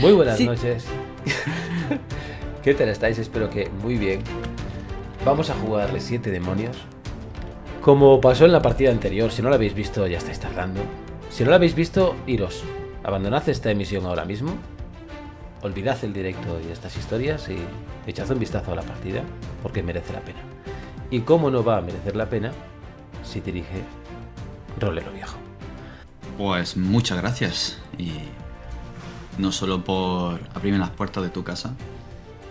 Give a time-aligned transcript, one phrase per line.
[0.00, 0.44] Muy buenas Sí.
[0.46, 0.84] noches.
[2.62, 3.18] ¿Qué tal estáis?
[3.18, 4.20] Espero que muy bien.
[5.24, 6.76] Vamos a jugarle siete demonios.
[7.80, 10.80] Como pasó en la partida anterior, si no la habéis visto ya estáis tardando.
[11.30, 12.64] Si no la habéis visto, iros.
[13.04, 14.52] Abandonad esta emisión ahora mismo.
[15.62, 17.56] Olvidad el directo y estas historias y
[18.08, 19.22] echad un vistazo a la partida,
[19.62, 20.40] porque merece la pena.
[21.10, 22.52] Y cómo no va a merecer la pena
[23.24, 23.82] si dirige
[24.80, 25.36] Rolero Viejo.
[26.36, 27.78] Pues muchas gracias.
[27.98, 28.12] Y
[29.38, 31.74] no solo por abrirme las puertas de tu casa,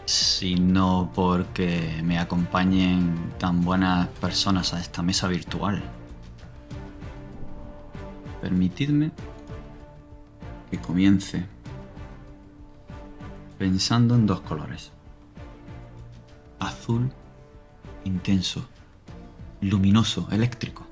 [0.05, 5.83] sino porque me acompañen tan buenas personas a esta mesa virtual.
[8.41, 9.11] Permitidme
[10.69, 11.45] que comience
[13.57, 14.91] pensando en dos colores.
[16.59, 17.11] Azul
[18.05, 18.65] intenso,
[19.61, 20.83] luminoso, eléctrico.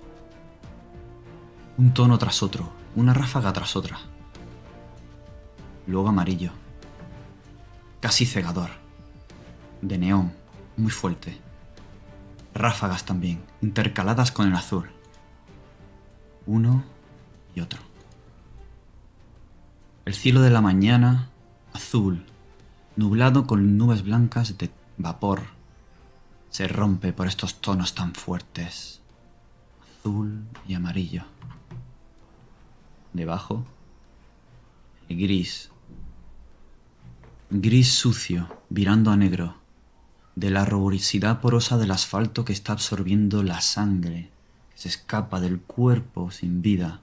[1.77, 3.99] Un tono tras otro, una ráfaga tras otra.
[5.87, 6.51] Luego amarillo.
[7.99, 8.69] Casi cegador.
[9.81, 10.33] De neón,
[10.77, 11.37] muy fuerte.
[12.53, 14.89] Ráfagas también, intercaladas con el azul.
[16.45, 16.83] Uno
[17.55, 17.79] y otro.
[20.05, 21.29] El cielo de la mañana,
[21.73, 22.25] azul,
[22.95, 25.41] nublado con nubes blancas de vapor,
[26.49, 29.01] se rompe por estos tonos tan fuertes.
[29.81, 31.23] Azul y amarillo.
[33.13, 33.65] Debajo,
[35.09, 35.72] gris.
[37.55, 39.53] Gris sucio, virando a negro,
[40.35, 44.31] de la rugosidad porosa del asfalto que está absorbiendo la sangre
[44.71, 47.01] que se escapa del cuerpo sin vida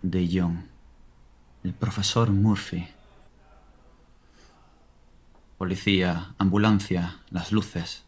[0.00, 0.66] de John,
[1.62, 2.88] el profesor Murphy.
[5.58, 8.04] Policía, ambulancia, las luces.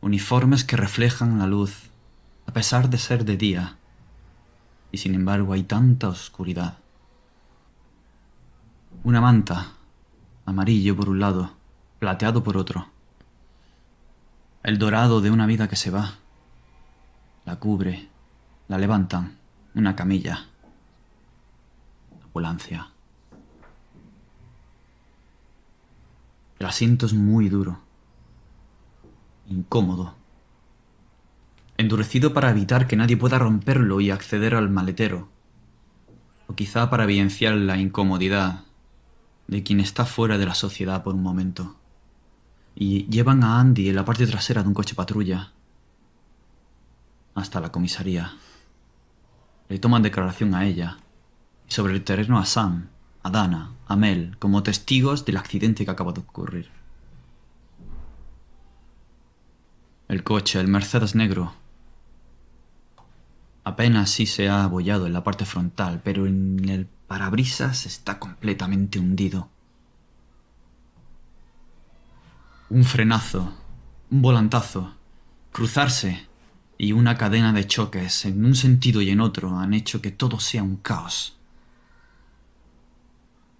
[0.00, 1.90] Uniformes que reflejan la luz,
[2.46, 3.76] a pesar de ser de día
[4.90, 6.78] y sin embargo hay tanta oscuridad.
[9.02, 9.74] Una manta,
[10.44, 11.52] amarillo por un lado,
[11.98, 12.88] plateado por otro.
[14.62, 16.14] El dorado de una vida que se va.
[17.44, 18.08] La cubre,
[18.68, 19.36] la levantan,
[19.74, 20.46] una camilla.
[22.24, 22.90] Ambulancia.
[26.58, 27.78] El asiento es muy duro,
[29.48, 30.14] incómodo
[31.76, 35.28] endurecido para evitar que nadie pueda romperlo y acceder al maletero,
[36.46, 38.64] o quizá para evidenciar la incomodidad
[39.46, 41.76] de quien está fuera de la sociedad por un momento.
[42.74, 45.52] Y llevan a Andy en la parte trasera de un coche patrulla
[47.34, 48.32] hasta la comisaría.
[49.68, 50.98] Le toman declaración a ella
[51.68, 52.88] y sobre el terreno a Sam,
[53.22, 56.70] a Dana, a Mel como testigos del accidente que acaba de ocurrir.
[60.08, 61.54] El coche, el Mercedes negro,
[63.64, 68.98] Apenas sí se ha abollado en la parte frontal, pero en el parabrisas está completamente
[68.98, 69.48] hundido.
[72.68, 73.54] Un frenazo,
[74.10, 74.96] un volantazo,
[75.52, 76.26] cruzarse
[76.76, 80.40] y una cadena de choques en un sentido y en otro han hecho que todo
[80.40, 81.36] sea un caos.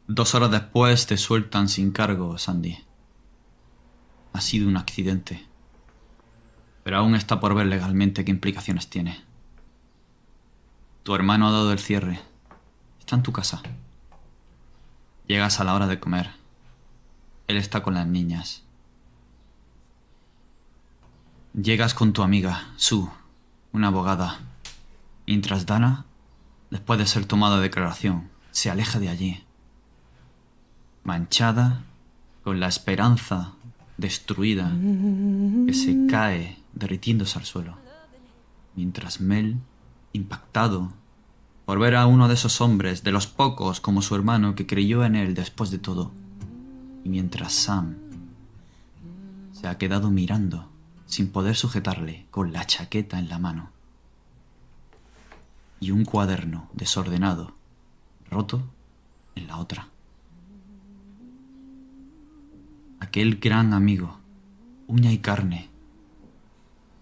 [0.09, 2.76] Dos horas después te sueltan sin cargo, Sandy.
[4.32, 5.47] Ha sido un accidente.
[6.82, 9.22] Pero aún está por ver legalmente qué implicaciones tiene.
[11.04, 12.34] Tu hermano ha dado el cierre.
[13.04, 13.60] Está en tu casa.
[15.26, 16.31] Llegas a la hora de comer.
[17.48, 18.62] Él está con las niñas.
[21.53, 23.10] Llegas con tu amiga, Sue,
[23.75, 24.41] una abogada.
[25.26, 26.06] Mientras Dana,
[26.70, 29.44] después de ser tomada declaración, se aleja de allí.
[31.03, 31.82] Manchada,
[32.42, 33.53] con la esperanza
[33.98, 34.72] destruida,
[35.66, 37.76] que se cae derritiéndose al suelo.
[38.75, 39.59] Mientras Mel
[40.15, 40.94] impactado
[41.65, 45.05] por ver a uno de esos hombres, de los pocos como su hermano, que creyó
[45.05, 46.13] en él después de todo.
[47.05, 47.97] Y mientras Sam
[49.53, 50.69] se ha quedado mirando,
[51.07, 53.71] sin poder sujetarle, con la chaqueta en la mano.
[55.81, 57.55] Y un cuaderno desordenado,
[58.31, 58.63] roto,
[59.34, 59.89] en la otra.
[63.01, 64.19] Aquel gran amigo,
[64.87, 65.69] uña y carne,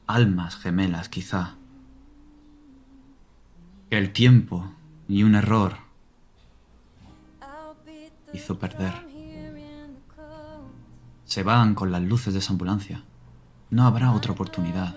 [0.06, 1.56] almas gemelas quizá,
[3.98, 4.72] el tiempo
[5.08, 5.76] y un error
[8.32, 8.92] hizo perder.
[11.24, 13.02] Se van con las luces de esa ambulancia.
[13.70, 14.94] No habrá otra oportunidad,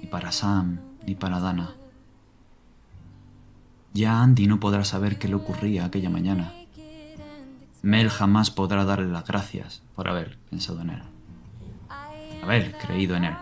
[0.00, 1.74] ni para Sam ni para Dana.
[3.92, 6.52] Ya Andy no podrá saber qué le ocurría aquella mañana.
[7.82, 11.02] Mel jamás podrá darle las gracias por haber pensado en él,
[12.42, 13.34] haber creído en él.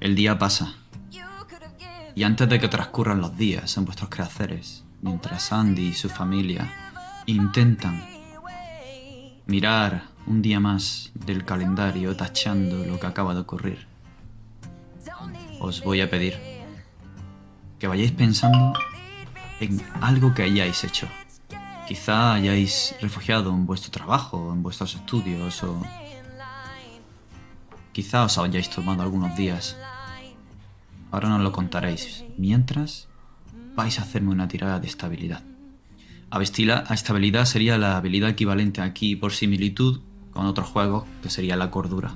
[0.00, 0.74] El día pasa
[2.14, 6.72] Y antes de que transcurran los días en vuestros quehaceres, mientras Andy y su familia
[7.26, 8.04] intentan
[9.46, 13.86] mirar un día más del calendario tachando lo que acaba de ocurrir,
[15.60, 16.38] os voy a pedir
[17.78, 18.72] que vayáis pensando
[19.60, 21.08] en algo que hayáis hecho.
[21.88, 25.80] Quizá hayáis refugiado en vuestro trabajo, en vuestros estudios o
[27.92, 29.76] quizá os hayáis tomado algunos días.
[31.10, 32.24] Ahora no lo contaréis.
[32.36, 33.08] Mientras,
[33.74, 35.42] vais a hacerme una tirada de estabilidad.
[36.30, 40.00] A, a estabilidad sería la habilidad equivalente aquí por similitud
[40.32, 42.14] con otros juegos, que sería la cordura.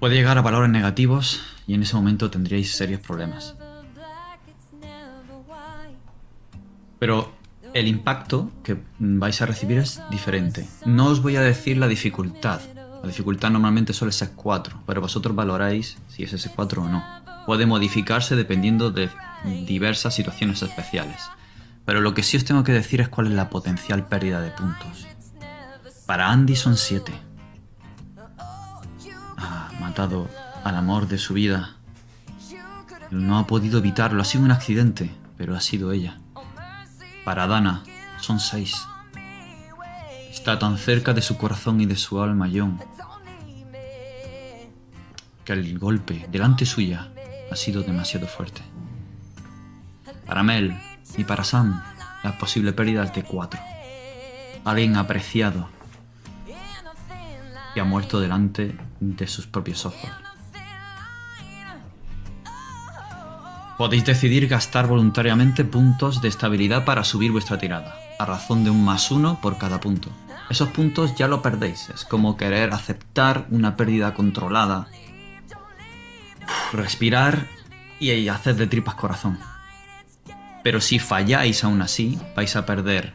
[0.00, 3.56] Puede llegar a valores negativos y en ese momento tendríais serios problemas.
[6.98, 7.32] Pero
[7.74, 10.66] el impacto que vais a recibir es diferente.
[10.84, 12.60] No os voy a decir la dificultad.
[13.02, 17.04] La dificultad normalmente suele ser 4, pero vosotros valoráis si es ese 4 o no.
[17.46, 19.10] Puede modificarse dependiendo de
[19.66, 21.20] diversas situaciones especiales.
[21.84, 24.50] Pero lo que sí os tengo que decir es cuál es la potencial pérdida de
[24.50, 25.06] puntos.
[26.06, 27.12] Para Andy son 7.
[29.36, 30.28] Ha matado
[30.64, 31.76] al amor de su vida.
[33.10, 36.18] No ha podido evitarlo, ha sido un accidente, pero ha sido ella.
[37.24, 37.82] Para Dana
[38.20, 38.74] son seis.
[40.48, 42.80] Está tan cerca de su corazón y de su alma, John,
[45.44, 47.10] que el golpe delante suya
[47.52, 48.62] ha sido demasiado fuerte.
[50.24, 50.74] Para Mel
[51.18, 51.82] y para Sam,
[52.24, 53.60] la posible pérdida es de cuatro.
[54.64, 55.68] Alguien apreciado
[57.74, 60.10] que ha muerto delante de sus propios ojos.
[63.76, 68.82] Podéis decidir gastar voluntariamente puntos de estabilidad para subir vuestra tirada, a razón de un
[68.82, 70.10] más uno por cada punto.
[70.50, 74.88] Esos puntos ya lo perdéis, es como querer aceptar una pérdida controlada.
[76.72, 77.46] Respirar
[78.00, 79.38] y hacer de tripas corazón.
[80.62, 83.14] Pero si falláis aún así, vais a perder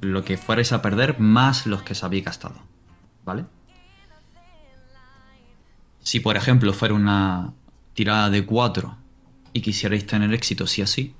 [0.00, 2.56] lo que fuerais a perder más los que os habéis gastado.
[3.24, 3.44] ¿Vale?
[6.00, 7.52] Si por ejemplo fuera una
[7.94, 8.96] tirada de 4
[9.52, 11.14] y quisierais tener éxito sí así,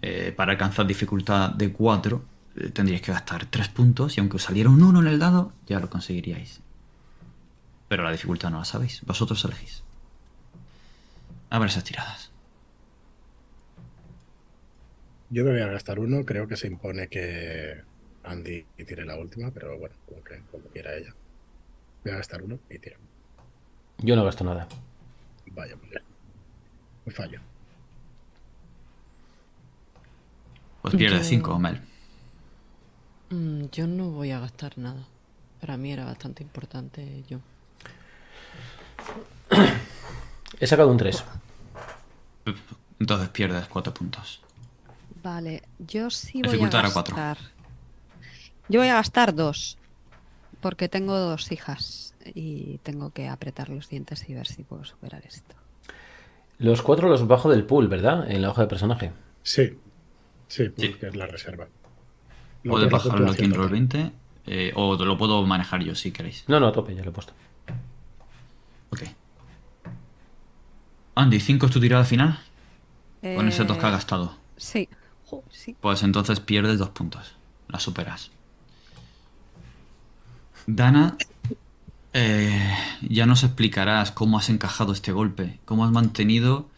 [0.00, 2.37] eh, para alcanzar dificultad de 4, eh,
[2.74, 5.80] tendríais que gastar 3 puntos y aunque os saliera un 1 en el dado, ya
[5.80, 6.60] lo conseguiríais.
[7.88, 9.82] Pero la dificultad no la sabéis, vosotros elegís.
[11.50, 12.30] A ver esas tiradas.
[15.30, 17.82] Yo me voy a gastar uno, creo que se impone que
[18.24, 20.20] Andy tire la última, pero bueno, como,
[20.50, 21.14] como quiera ella.
[22.04, 22.96] Voy a gastar uno y tiro.
[23.98, 24.68] Yo no gasto nada.
[25.50, 26.02] Vaya, muy bien
[27.10, 27.40] fallo.
[30.82, 31.80] Pues pierde 5, Mel.
[33.30, 35.04] Mm, yo no voy a gastar nada.
[35.60, 37.38] Para mí era bastante importante yo.
[40.60, 41.24] He sacado un 3.
[42.98, 44.40] Entonces pierdes 4 puntos.
[45.22, 47.38] Vale, yo sí voy a gastar.
[48.68, 49.78] Yo voy a gastar 2.
[50.60, 55.24] Porque tengo dos hijas y tengo que apretar los dientes y ver si puedo superar
[55.24, 55.54] esto.
[56.58, 58.28] Los cuatro los bajo del pool, ¿verdad?
[58.28, 59.12] En la hoja de personaje.
[59.44, 59.78] Sí.
[60.48, 61.68] Sí, porque es la reserva.
[62.64, 64.12] Puedes bajarlo aquí en Roll 20
[64.46, 66.44] eh, o lo puedo manejar yo si queréis.
[66.48, 67.32] No, no, a tope, ya lo he puesto.
[68.90, 69.02] Ok.
[71.14, 72.38] Andy, ¿5 es tu tirada final?
[73.20, 74.36] Con ese 2 que has gastado.
[74.56, 74.88] Sí.
[75.50, 75.76] sí.
[75.80, 77.34] Pues entonces pierdes dos puntos.
[77.68, 78.30] La superas.
[80.66, 81.16] Dana,
[82.12, 86.68] eh, ya nos explicarás cómo has encajado este golpe, cómo has mantenido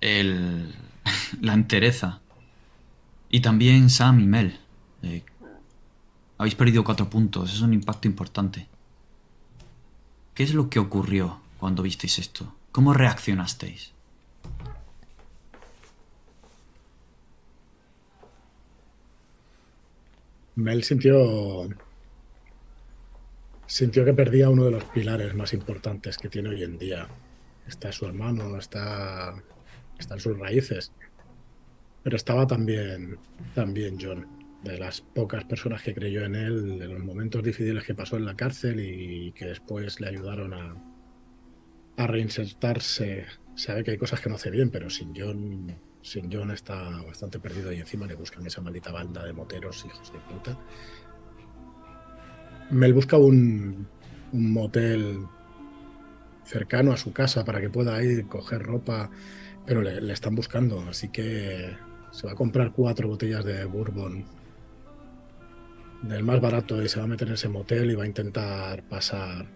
[0.00, 0.74] el,
[1.40, 2.20] la entereza.
[3.30, 4.58] Y también Sam y Mel.
[6.38, 8.66] Habéis perdido cuatro puntos, es un impacto importante.
[10.34, 12.54] ¿Qué es lo que ocurrió cuando visteis esto?
[12.72, 13.92] ¿Cómo reaccionasteis?
[20.56, 21.68] Mel sintió
[23.66, 27.08] sintió que perdía uno de los pilares más importantes que tiene hoy en día.
[27.66, 29.34] Está su hermano, está,
[29.98, 30.92] está en sus raíces.
[32.02, 33.18] Pero estaba también,
[33.54, 34.26] también John,
[34.66, 38.24] de las pocas personas que creyó en él, de los momentos difíciles que pasó en
[38.24, 40.74] la cárcel y que después le ayudaron a,
[41.96, 43.26] a reinsertarse.
[43.54, 47.38] Sabe que hay cosas que no hace bien, pero sin John, sin John está bastante
[47.38, 50.58] perdido y encima le buscan esa maldita banda de moteros, hijos de puta.
[52.70, 53.86] Mel busca un,
[54.32, 55.20] motel
[56.44, 59.10] cercano a su casa para que pueda ir, coger ropa,
[59.64, 61.76] pero le, están buscando, así que
[62.10, 64.24] se va a comprar cuatro botellas de bourbon
[66.08, 68.82] del más barato y se va a meter en ese motel y va a intentar
[68.84, 69.46] pasar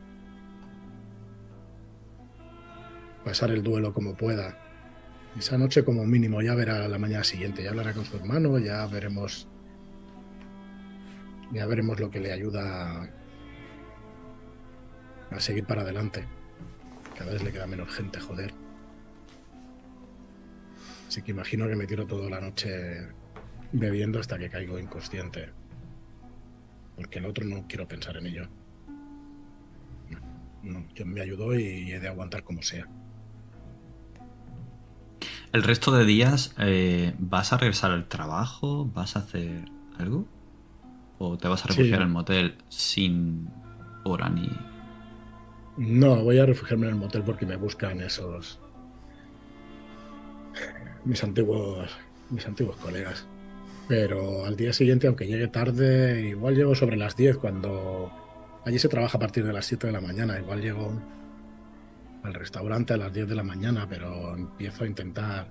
[3.24, 4.58] pasar el duelo como pueda.
[5.38, 8.86] Esa noche como mínimo ya verá la mañana siguiente, ya hablará con su hermano, ya
[8.86, 9.46] veremos
[11.52, 13.08] ya veremos lo que le ayuda
[15.30, 16.26] a seguir para adelante.
[17.16, 18.52] Cada vez le queda menos gente, joder.
[21.06, 23.08] Así que imagino que me tiro toda la noche
[23.72, 25.59] bebiendo hasta que caigo inconsciente.
[26.96, 28.48] Porque el otro no quiero pensar en ello.
[30.62, 32.86] No, me ayudó y he de aguantar como sea.
[35.52, 38.86] ¿El resto de días eh, vas a regresar al trabajo?
[38.94, 39.64] ¿Vas a hacer
[39.98, 40.26] algo?
[41.18, 43.48] ¿O te vas a refugiar en el motel sin
[44.04, 44.48] hora ni...?
[45.76, 48.60] No, voy a refugiarme en el motel porque me buscan esos...
[51.04, 51.90] Mis antiguos,
[52.28, 53.26] mis antiguos colegas.
[53.90, 58.12] Pero al día siguiente, aunque llegue tarde, igual llego sobre las 10 cuando...
[58.64, 60.38] Allí se trabaja a partir de las 7 de la mañana.
[60.38, 60.92] Igual llego
[62.22, 65.48] al restaurante a las 10 de la mañana, pero empiezo a intentar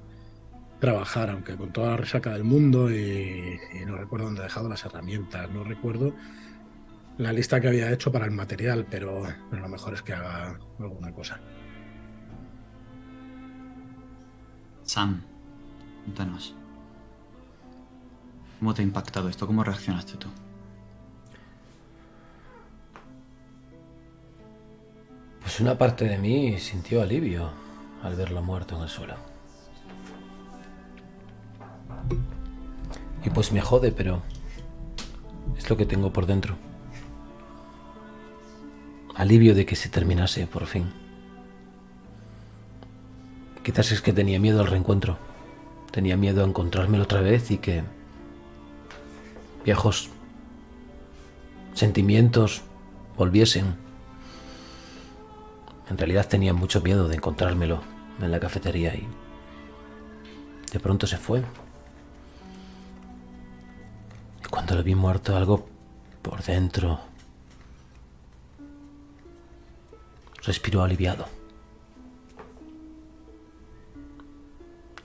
[0.79, 4.85] trabajar, aunque con toda la resaca del mundo y, no recuerdo dónde he dejado las
[4.85, 6.13] herramientas, no recuerdo
[7.17, 11.11] la lista que había hecho para el material, pero, lo mejor es que haga alguna
[11.11, 11.41] cosa.
[14.83, 15.23] Sam,
[16.05, 16.55] cuéntanos.
[18.59, 19.47] ¿Cómo te ha impactado esto?
[19.47, 20.27] ¿Cómo reaccionaste tú?
[25.41, 27.51] Pues una parte de mí sintió alivio
[28.03, 29.15] al verlo muerto en el suelo.
[33.23, 34.21] Y pues me jode, pero
[35.57, 36.55] es lo que tengo por dentro.
[39.15, 40.91] Alivio de que se terminase por fin.
[43.63, 45.17] Quizás es que tenía miedo al reencuentro.
[45.91, 47.83] Tenía miedo a encontrármelo otra vez y que
[49.63, 50.09] viejos
[51.73, 52.61] sentimientos
[53.17, 53.75] volviesen.
[55.89, 57.81] En realidad tenía mucho miedo de encontrármelo
[58.21, 59.07] en la cafetería y
[60.71, 61.43] de pronto se fue.
[64.49, 65.67] Cuando lo vi muerto, algo
[66.21, 66.99] por dentro
[70.43, 71.25] respiró aliviado.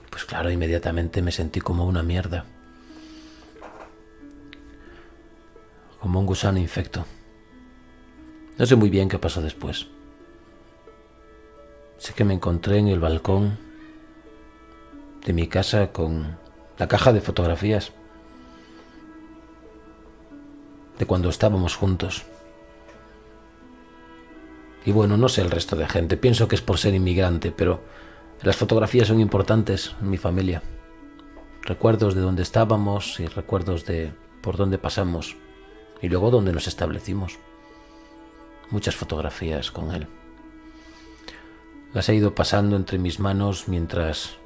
[0.09, 2.45] Pues claro, inmediatamente me sentí como una mierda.
[6.05, 7.03] Como un gusano infecto.
[8.59, 9.87] No sé muy bien qué pasó después.
[11.97, 13.57] Sé que me encontré en el balcón
[15.25, 16.37] de mi casa con
[16.77, 17.91] la caja de fotografías
[20.99, 22.21] de cuando estábamos juntos.
[24.85, 27.81] Y bueno, no sé el resto de gente, pienso que es por ser inmigrante, pero
[28.43, 30.61] las fotografías son importantes en mi familia.
[31.63, 35.35] Recuerdos de dónde estábamos y recuerdos de por dónde pasamos
[36.05, 37.39] y luego dónde nos establecimos.
[38.69, 40.07] Muchas fotografías con él.
[41.93, 44.37] Las he ido pasando entre mis manos mientras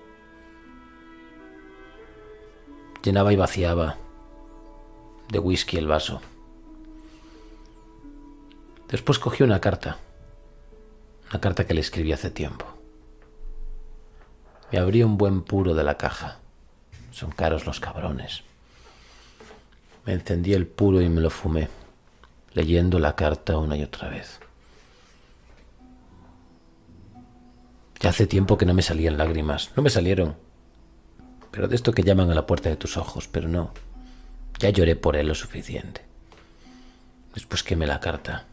[3.04, 3.98] llenaba y vaciaba
[5.28, 6.22] de whisky el vaso.
[8.88, 9.98] Después cogí una carta,
[11.30, 12.66] una carta que le escribí hace tiempo.
[14.72, 16.40] Me abrí un buen puro de la caja.
[17.12, 18.49] Son caros los cabrones.
[20.12, 21.68] Encendí el puro y me lo fumé,
[22.54, 24.40] leyendo la carta una y otra vez.
[28.00, 29.72] Ya hace tiempo que no me salían lágrimas.
[29.76, 30.36] No me salieron.
[31.52, 33.74] Pero de esto que llaman a la puerta de tus ojos, pero no.
[34.60, 36.02] Ya lloré por él lo suficiente.
[37.34, 38.46] Después quemé la carta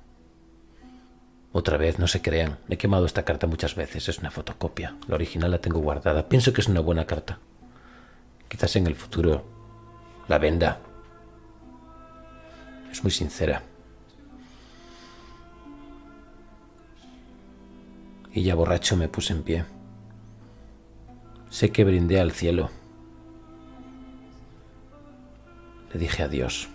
[1.56, 2.58] otra vez, no se crean.
[2.68, 4.10] He quemado esta carta muchas veces.
[4.10, 4.94] Es una fotocopia.
[5.08, 6.28] La original la tengo guardada.
[6.28, 7.38] Pienso que es una buena carta.
[8.48, 9.42] Quizás en el futuro
[10.28, 10.80] la venda.
[12.96, 13.62] Es muy sincera.
[18.32, 19.66] Y ya borracho me puse en pie.
[21.50, 22.70] Sé que brindé al cielo.
[25.92, 26.70] Le dije adiós.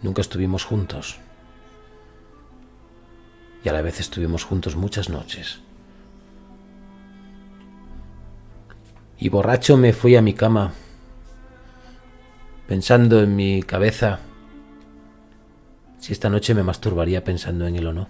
[0.00, 1.18] Nunca estuvimos juntos.
[3.62, 5.60] Y a la vez estuvimos juntos muchas noches.
[9.18, 10.72] Y borracho me fui a mi cama,
[12.66, 14.20] pensando en mi cabeza
[15.98, 18.08] si esta noche me masturbaría pensando en él o no.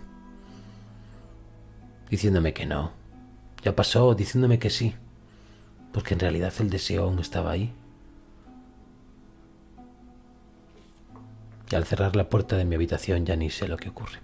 [2.11, 2.93] Diciéndome que no.
[3.63, 4.95] Ya pasó, diciéndome que sí.
[5.93, 7.73] Porque en realidad el deseo aún estaba ahí.
[11.71, 14.19] y al cerrar la puerta de mi habitación ya ni sé lo que ocurre.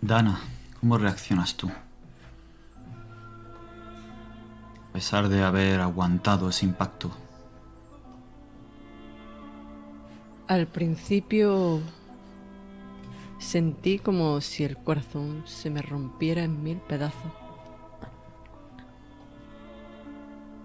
[0.00, 0.40] Dana,
[0.80, 1.70] ¿cómo reaccionas tú?
[4.94, 7.10] A pesar de haber aguantado ese impacto,
[10.46, 11.80] Al principio
[13.40, 17.32] sentí como si el corazón se me rompiera en mil pedazos.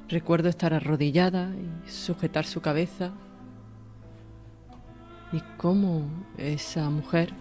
[0.09, 3.11] Recuerdo estar arrodillada y sujetar su cabeza.
[5.31, 6.07] Y cómo
[6.37, 7.33] esa mujer,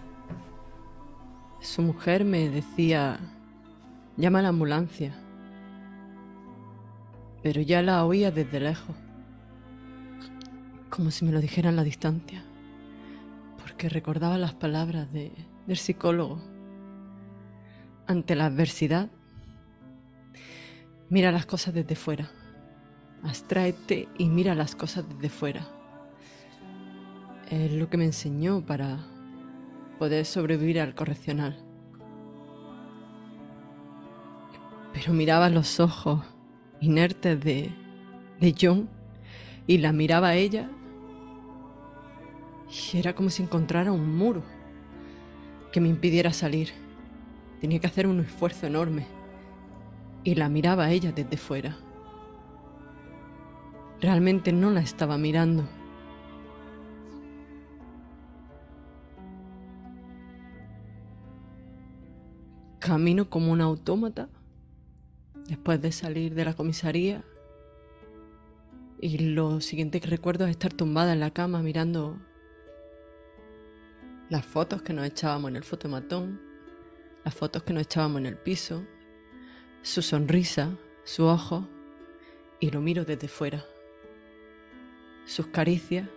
[1.61, 3.19] su mujer me decía,
[4.17, 5.13] llama a la ambulancia,
[7.43, 8.95] pero ya la oía desde lejos
[10.99, 12.43] como si me lo dijera en la distancia,
[13.61, 15.31] porque recordaba las palabras de,
[15.65, 16.41] del psicólogo.
[18.05, 19.09] Ante la adversidad,
[21.09, 22.29] mira las cosas desde fuera,
[23.23, 25.67] abstráete y mira las cosas desde fuera.
[27.49, 28.99] Es lo que me enseñó para
[29.99, 31.57] poder sobrevivir al correccional.
[34.93, 36.21] Pero miraba los ojos
[36.81, 37.71] inertes de,
[38.39, 38.89] de John
[39.67, 40.69] y la miraba a ella
[42.69, 44.43] y era como si encontrara un muro
[45.71, 46.69] que me impidiera salir.
[47.61, 49.05] Tenía que hacer un esfuerzo enorme.
[50.23, 51.77] Y la miraba a ella desde fuera.
[54.01, 55.67] Realmente no la estaba mirando.
[62.79, 64.29] Camino como un autómata
[65.49, 67.23] después de salir de la comisaría.
[69.01, 72.19] Y lo siguiente que recuerdo es estar tumbada en la cama mirando
[74.29, 76.39] las fotos que nos echábamos en el fotomatón,
[77.25, 78.83] las fotos que nos echábamos en el piso,
[79.81, 81.67] su sonrisa, su ojo,
[82.59, 83.65] y lo miro desde fuera.
[85.25, 86.07] Sus caricias,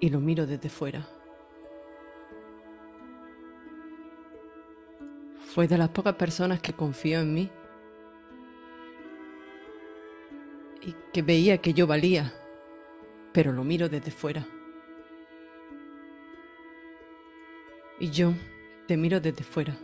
[0.00, 1.08] y lo miro desde fuera.
[5.54, 7.50] Fue de las pocas personas que confió en mí
[10.80, 12.32] y que veía que yo valía,
[13.32, 14.46] pero lo miro desde fuera.
[18.00, 18.32] Y yo
[18.86, 19.76] te miro desde fuera,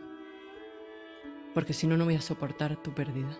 [1.52, 3.36] porque si no, no voy a soportar tu pérdida.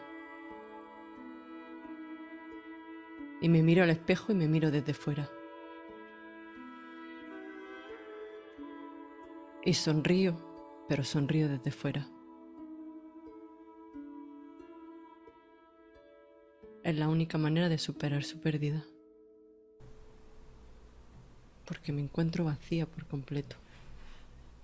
[3.41, 5.31] Y me miro al espejo y me miro desde fuera.
[9.65, 10.37] Y sonrío,
[10.89, 12.09] pero sonrío desde fuera.
[16.85, 18.85] Es la única manera de superar su pérdida.
[21.65, 23.57] Porque me encuentro vacía por completo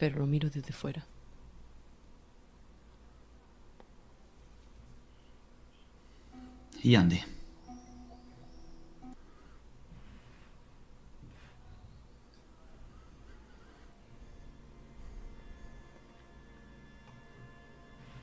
[0.00, 1.04] pero lo miro desde fuera.
[6.82, 7.20] Y Andy.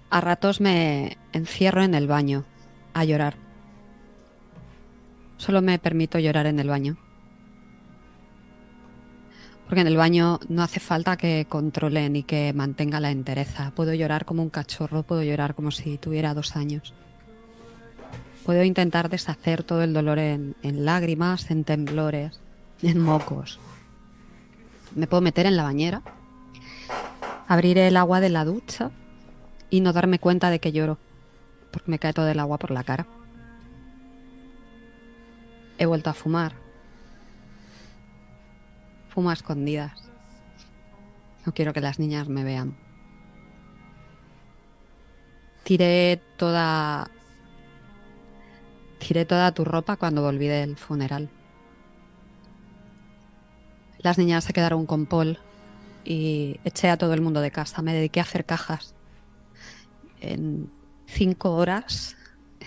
[0.10, 2.44] A ratos me encierro en el baño
[2.96, 3.47] a llorar.
[5.38, 6.98] Solo me permito llorar en el baño.
[9.68, 13.72] Porque en el baño no hace falta que controle ni que mantenga la entereza.
[13.76, 16.94] Puedo llorar como un cachorro, puedo llorar como si tuviera dos años.
[18.46, 22.40] Puedo intentar deshacer todo el dolor en, lágrimas, en temblores,
[22.82, 23.60] en mocos.
[24.96, 26.02] Me puedo meter en la bañera,
[27.50, 28.92] abrir el agua de la ducha
[29.70, 30.98] y no darme cuenta de que lloro,
[31.72, 33.06] porque me cae todo el agua por la cara.
[35.78, 36.54] He vuelto a fumar,
[39.10, 40.10] fumo a escondidas.
[41.46, 42.76] No quiero que las niñas me vean.
[45.64, 47.10] Tiré toda.
[49.00, 51.30] Tiré toda tu ropa cuando volví del funeral.
[54.00, 55.40] Las niñas se quedaron con Paul
[56.04, 57.82] y eché a todo el mundo de casa.
[57.82, 58.96] Me dediqué a hacer cajas.
[60.22, 60.72] En
[61.06, 62.16] cinco horas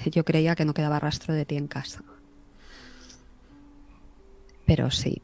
[0.06, 2.02] yo creía que no quedaba rastro de ti en casa.
[4.70, 5.20] Pero sí,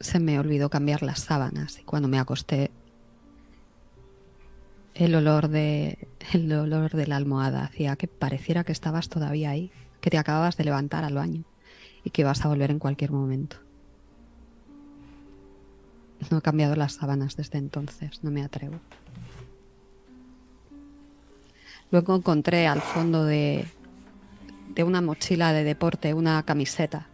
[0.00, 2.70] se me olvidó cambiar las sábanas y cuando me acosté
[4.92, 9.72] el olor de el olor de la almohada hacía que pareciera que estabas todavía ahí,
[10.02, 11.44] que te acababas de levantar al baño
[12.04, 13.56] y que vas a volver en cualquier momento.
[16.30, 18.78] No he cambiado las sábanas desde entonces, no me atrevo.
[21.90, 23.66] Luego encontré al fondo de,
[24.74, 27.10] de una mochila de deporte una camiseta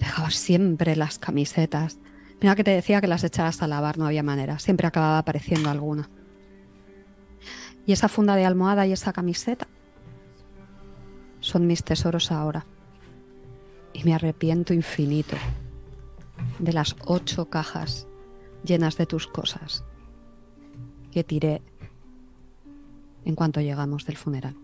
[0.00, 1.98] Dejaba siempre las camisetas.
[2.40, 4.58] Mira que te decía que las echaras a lavar, no había manera.
[4.58, 6.08] Siempre acababa apareciendo alguna.
[7.86, 9.68] Y esa funda de almohada y esa camiseta
[11.40, 12.64] son mis tesoros ahora.
[13.92, 15.36] Y me arrepiento infinito
[16.58, 18.06] de las ocho cajas
[18.64, 19.84] llenas de tus cosas
[21.10, 21.60] que tiré
[23.26, 24.56] en cuanto llegamos del funeral.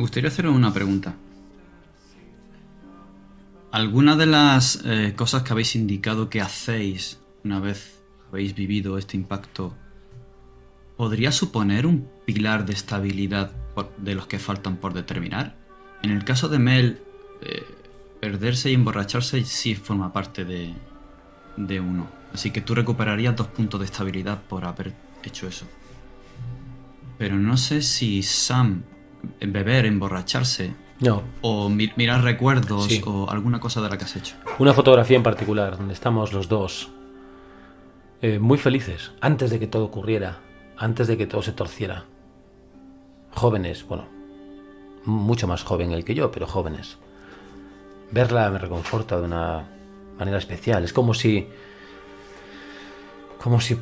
[0.00, 1.14] Gustaría hacer una pregunta.
[3.70, 9.16] ¿Alguna de las eh, cosas que habéis indicado que hacéis una vez habéis vivido este
[9.16, 9.74] impacto
[10.96, 13.52] podría suponer un pilar de estabilidad
[13.96, 15.56] de los que faltan por determinar?
[16.02, 17.00] En el caso de Mel,
[17.40, 17.64] eh,
[18.20, 20.74] perderse y emborracharse sí forma parte de,
[21.56, 22.08] de uno.
[22.32, 25.66] Así que tú recuperarías dos puntos de estabilidad por haber hecho eso.
[27.18, 28.82] Pero no sé si Sam,
[29.40, 31.22] beber, emborracharse, no.
[31.40, 34.36] o mirar recuerdos o alguna cosa de la que has hecho.
[34.58, 36.90] Una fotografía en particular, donde estamos los dos
[38.20, 40.38] eh, muy felices, antes de que todo ocurriera,
[40.76, 42.04] antes de que todo se torciera.
[43.34, 44.06] Jóvenes, bueno,
[45.04, 46.98] mucho más joven el que yo, pero jóvenes.
[48.10, 49.64] Verla me reconforta de una
[50.18, 50.84] manera especial.
[50.84, 51.48] Es como si.
[53.42, 53.76] como si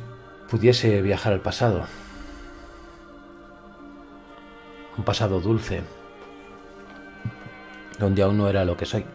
[0.49, 1.85] pudiese viajar al pasado.
[4.97, 5.81] Un pasado dulce,
[7.99, 9.05] donde aún no era lo que soy.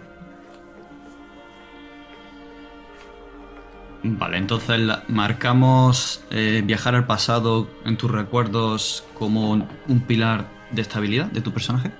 [4.03, 11.27] Vale, entonces marcamos eh, viajar al pasado en tus recuerdos como un pilar de estabilidad
[11.27, 11.91] de tu personaje.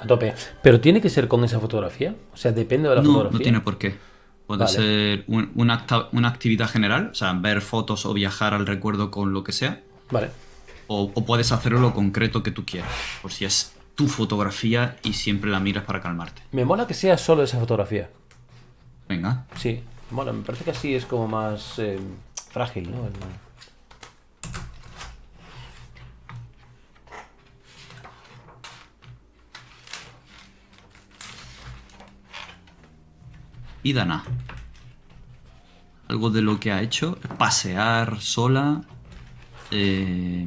[0.00, 0.34] A tope.
[0.62, 2.16] Pero tiene que ser con esa fotografía.
[2.32, 3.38] O sea, depende de la fotografía.
[3.38, 3.96] No tiene por qué.
[4.46, 9.32] Puede ser una, una, actividad general, o sea, ver fotos o viajar al recuerdo con
[9.32, 9.80] lo que sea.
[10.10, 10.30] Vale.
[10.94, 12.90] O, puedes hacerlo lo concreto que tú quieras.
[13.22, 16.42] Por si es tu fotografía y siempre la miras para calmarte.
[16.52, 18.10] Me mola que sea solo esa fotografía.
[19.08, 19.46] Venga.
[19.56, 20.32] Sí, mola.
[20.32, 21.98] Me parece que así es como más eh,
[22.50, 23.08] frágil, ¿no?
[33.82, 34.24] y Dana.
[36.08, 38.82] Algo de lo que ha hecho, pasear sola.
[39.72, 40.46] Eh,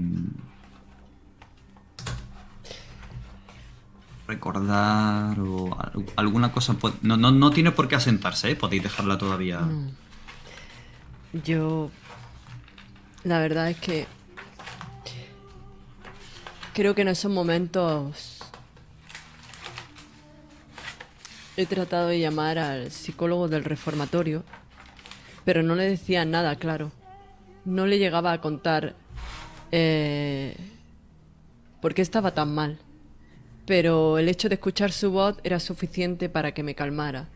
[4.28, 5.78] recordar o
[6.16, 6.76] alguna cosa.
[7.02, 8.56] No, no, tiene por qué asentarse, ¿eh?
[8.56, 9.62] podéis dejarla todavía.
[11.44, 11.90] Yo.
[13.24, 14.08] La verdad es que.
[16.74, 18.36] Creo que en esos momentos
[21.58, 24.44] He tratado de llamar al psicólogo del reformatorio,
[25.46, 26.92] pero no le decía nada claro.
[27.64, 28.94] No le llegaba a contar
[29.78, 30.56] eh,
[31.82, 32.80] por qué estaba tan mal.
[33.66, 37.28] Pero el hecho de escuchar su voz era suficiente para que me calmara.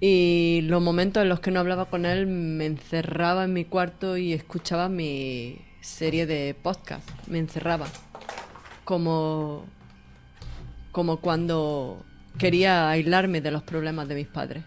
[0.00, 4.16] Y los momentos en los que no hablaba con él me encerraba en mi cuarto
[4.16, 7.06] y escuchaba mi serie de podcast.
[7.26, 7.88] Me encerraba.
[8.84, 9.66] Como.
[10.92, 12.02] como cuando
[12.38, 14.64] quería aislarme de los problemas de mis padres.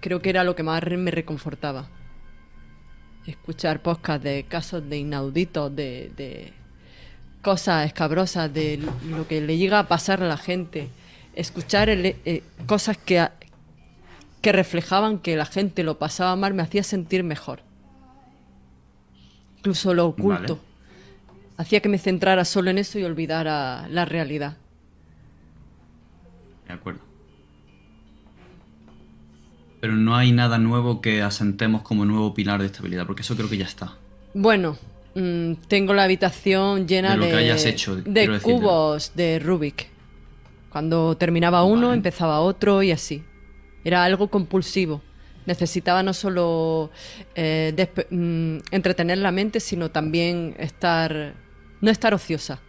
[0.00, 1.88] Creo que era lo que más me reconfortaba.
[3.26, 6.52] Escuchar podcast de casos de inauditos, de,
[7.42, 10.88] cosas escabrosas, de lo que le llega a pasar a la gente.
[11.34, 13.28] Escuchar eh, cosas que,
[14.40, 17.60] que reflejaban que la gente lo pasaba mal me hacía sentir mejor.
[19.58, 20.58] Incluso lo oculto.
[21.56, 24.56] Hacía que me centrara solo en eso y olvidara la realidad.
[26.66, 27.09] De acuerdo.
[29.80, 33.48] Pero no hay nada nuevo que asentemos como nuevo pilar de estabilidad, porque eso creo
[33.48, 33.94] que ya está.
[34.34, 34.76] Bueno,
[35.14, 39.88] mm, tengo la habitación llena de, de cubos de Rubik.
[40.70, 43.24] Cuando terminaba uno, empezaba otro y así.
[43.82, 45.02] Era algo compulsivo.
[45.46, 46.90] Necesitaba no solo
[47.34, 47.74] eh,
[48.10, 51.34] mm, entretener la mente, sino también estar
[51.80, 52.60] no estar ociosa.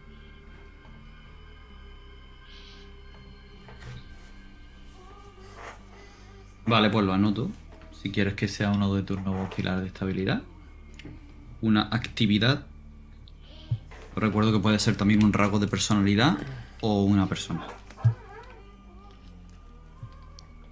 [6.65, 7.49] Vale, pues lo anoto.
[8.01, 10.41] Si quieres que sea uno de tus nuevos pilares de estabilidad.
[11.61, 12.65] Una actividad.
[14.15, 16.37] Recuerdo que puede ser también un rasgo de personalidad
[16.81, 17.67] o una persona.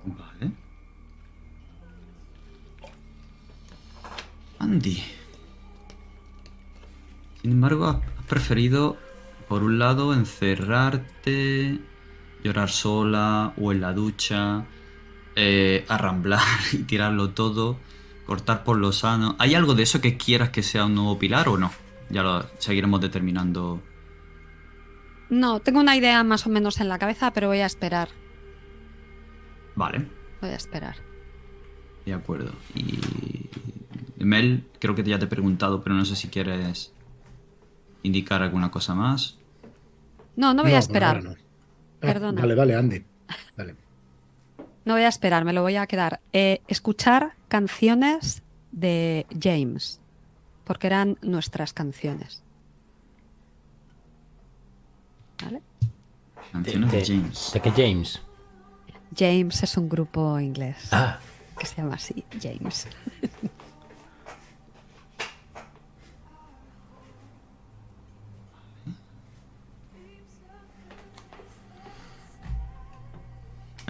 [0.06, 0.52] Vale.
[4.60, 5.04] Andy.
[7.42, 8.98] Sin embargo, has preferido,
[9.48, 11.80] por un lado, encerrarte,
[12.44, 14.66] llorar sola o en la ducha
[15.42, 17.78] eh, arramblar y tirarlo todo,
[18.26, 19.36] cortar por lo sano.
[19.40, 21.72] ¿Hay algo de eso que quieras que sea un nuevo pilar o no?
[22.10, 23.82] Ya lo seguiremos determinando.
[25.30, 28.10] No, tengo una idea más o menos en la cabeza, pero voy a esperar.
[29.76, 30.08] Vale.
[30.42, 30.98] Voy a esperar.
[32.06, 32.52] De acuerdo.
[32.76, 33.00] Y
[34.18, 36.92] Mel, creo que ya te he preguntado, pero no sé si quieres
[38.04, 39.38] indicar alguna cosa más.
[40.36, 41.24] No, no voy a esperar.
[41.24, 41.36] No.
[42.00, 42.42] Perdona.
[42.42, 43.04] Vale, vale, Andy.
[43.56, 43.89] Dale.
[44.90, 46.20] No voy a esperar, me lo voy a quedar.
[46.34, 50.00] Eh, escuchar canciones de James,
[50.64, 52.42] porque eran nuestras canciones.
[55.44, 55.62] ¿Vale?
[56.52, 57.52] Canciones de, James.
[57.54, 58.20] ¿De qué James?
[59.16, 60.88] James es un grupo inglés.
[60.92, 61.20] Ah.
[61.60, 62.88] Que se llama así, James.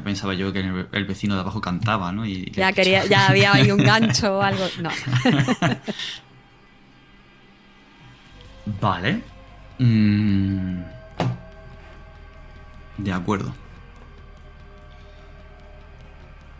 [0.03, 2.25] Pensaba yo que el, vecino de abajo cantaba, ¿no?
[2.25, 4.65] Y ya, quería, ya había ahí un gancho o algo.
[4.81, 4.89] No.
[8.81, 9.23] vale.
[9.79, 10.81] Mm.
[12.97, 13.53] De acuerdo.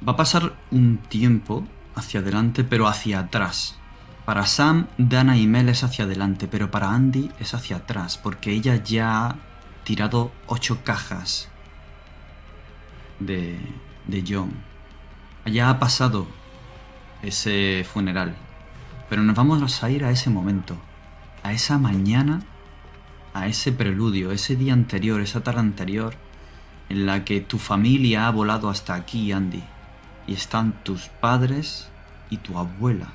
[0.07, 3.77] Va a pasar un tiempo hacia adelante, pero hacia atrás.
[4.25, 8.51] Para Sam, Dana y Mel es hacia adelante, pero para Andy es hacia atrás, porque
[8.51, 9.35] ella ya ha
[9.83, 11.49] tirado ocho cajas
[13.19, 13.57] de,
[14.07, 14.51] de John.
[15.45, 16.27] Allá ha pasado
[17.21, 18.35] ese funeral,
[19.09, 20.77] pero nos vamos a ir a ese momento,
[21.43, 22.41] a esa mañana,
[23.33, 26.15] a ese preludio, ese día anterior, esa tarde anterior,
[26.89, 29.63] en la que tu familia ha volado hasta aquí, Andy,
[30.27, 31.89] y están tus padres
[32.29, 33.13] y tu abuela.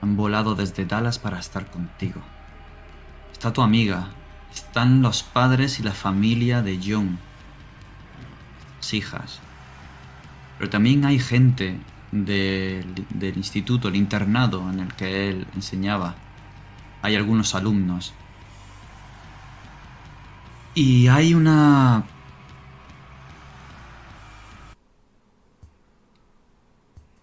[0.00, 2.20] Han volado desde Dallas para estar contigo.
[3.32, 4.08] Está tu amiga,
[4.52, 7.18] están los padres y la familia de John
[8.92, 9.40] hijas.
[10.58, 11.78] Pero también hay gente
[12.12, 16.14] del instituto, el internado en el que él enseñaba.
[17.00, 18.12] Hay algunos alumnos.
[20.74, 22.04] Y hay una...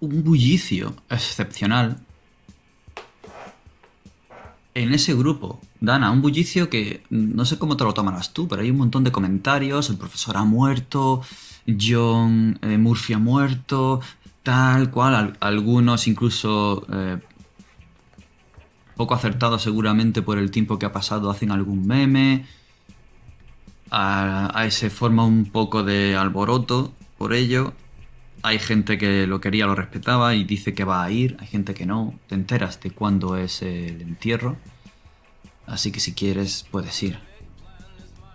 [0.02, 2.00] Un bullicio excepcional
[4.74, 5.60] en ese grupo.
[5.82, 9.04] Dana, un bullicio que no sé cómo te lo tomarás tú, pero hay un montón
[9.04, 11.22] de comentarios, el profesor ha muerto,
[11.80, 14.02] John eh, Murphy ha muerto,
[14.44, 17.20] tal cual, algunos incluso eh,
[18.98, 22.46] poco acertados seguramente por el tiempo que ha pasado hacen algún meme,
[23.90, 27.74] a, a se forma un poco de alboroto por ello.
[28.42, 31.74] Hay gente que lo quería, lo respetaba y dice que va a ir, hay gente
[31.74, 34.58] que no, te enteras de cuándo es el entierro.
[35.70, 37.20] Así que si quieres, puedes ir.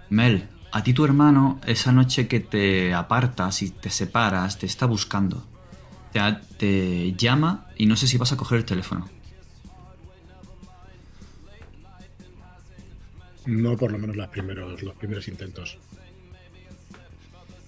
[0.09, 4.87] Mel, a ti tu hermano, esa noche que te apartas y te separas, te está
[4.87, 5.45] buscando.
[6.59, 9.09] Te, llama y no sé si vas a coger el teléfono.
[13.47, 15.79] No por lo menos los primeros, los primeros intentos.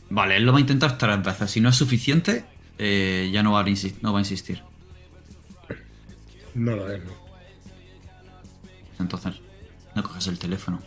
[0.09, 1.51] Vale, él lo va a intentar tres veces.
[1.51, 2.45] Si no es suficiente,
[2.79, 3.65] eh, ya no va, a
[4.01, 4.63] no va a insistir.
[6.55, 7.11] No lo es, no.
[8.99, 9.35] Entonces,
[9.97, 10.81] no coges el teléfono.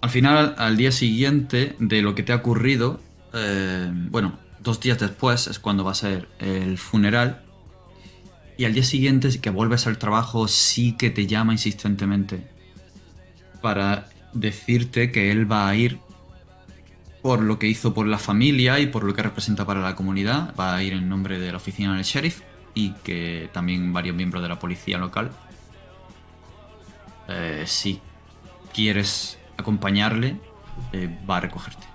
[0.00, 3.00] Al final, al día siguiente de lo que te ha ocurrido,
[3.34, 7.42] eh, bueno, dos días después es cuando va a ser el funeral.
[8.56, 12.46] Y al día siguiente, que vuelves al trabajo, sí que te llama insistentemente
[13.60, 15.98] para decirte que él va a ir
[17.22, 20.54] por lo que hizo por la familia y por lo que representa para la comunidad.
[20.58, 22.42] Va a ir en nombre de la oficina del sheriff
[22.74, 25.30] y que también varios miembros de la policía local.
[27.28, 28.00] Eh, si
[28.72, 30.36] quieres acompañarle,
[30.92, 31.86] eh, va a recogerte.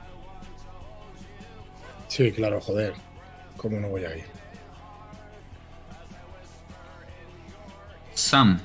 [2.08, 2.94] Sí, claro, joder.
[3.58, 4.24] ¿Cómo no voy a ir?
[8.14, 8.60] Sam,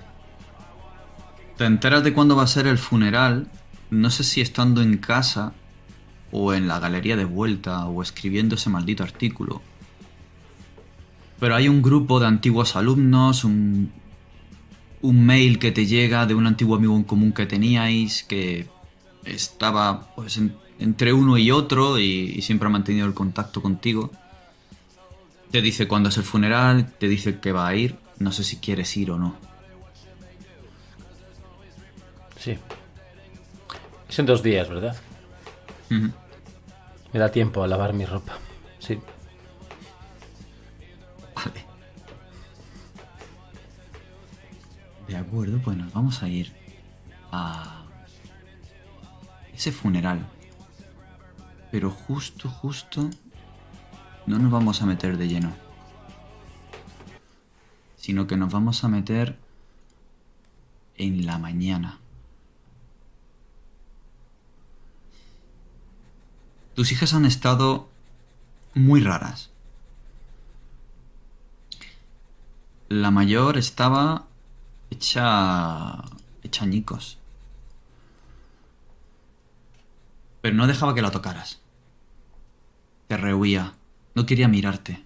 [1.56, 3.48] te enteras de cuándo va a ser el funeral.
[3.90, 5.52] No sé si estando en casa
[6.30, 9.60] o en la galería de vuelta o escribiendo ese maldito artículo.
[11.38, 13.92] Pero hay un grupo de antiguos alumnos, un,
[15.02, 18.66] un mail que te llega de un antiguo amigo en común que teníais, que
[19.24, 20.40] estaba pues
[20.78, 24.10] entre uno y otro y, siempre ha mantenido el contacto contigo.
[25.50, 28.56] Te dice cuándo es el funeral, te dice que va a ir, no sé si
[28.56, 29.36] quieres ir o no.
[32.38, 32.56] Sí.
[34.08, 34.96] Es en dos días, ¿verdad?
[35.90, 38.38] Me da tiempo a lavar mi ropa.
[38.78, 38.98] Sí.
[45.12, 46.54] De acuerdo, pues nos vamos a ir
[47.32, 47.84] a
[49.52, 50.26] ese funeral.
[51.70, 53.10] Pero justo, justo,
[54.26, 55.52] no nos vamos a meter de lleno.
[57.96, 59.36] Sino que nos vamos a meter
[60.96, 61.98] en la mañana.
[66.74, 67.90] Tus hijas han estado
[68.72, 69.50] muy raras.
[72.88, 74.31] La mayor estaba
[74.92, 76.02] hecha
[76.42, 77.18] hecha añicos.
[80.42, 81.60] pero no dejaba que la tocaras.
[83.06, 83.74] Te rehuía,
[84.14, 85.02] no quería mirarte.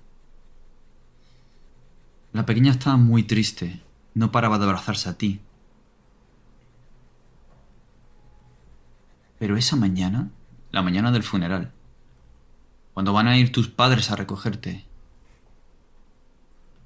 [2.33, 3.81] La pequeña estaba muy triste,
[4.15, 5.41] no paraba de abrazarse a ti.
[9.39, 10.31] Pero esa mañana,
[10.73, 11.71] la mañana del funeral,
[12.95, 14.87] cuando van a ir tus padres a recogerte,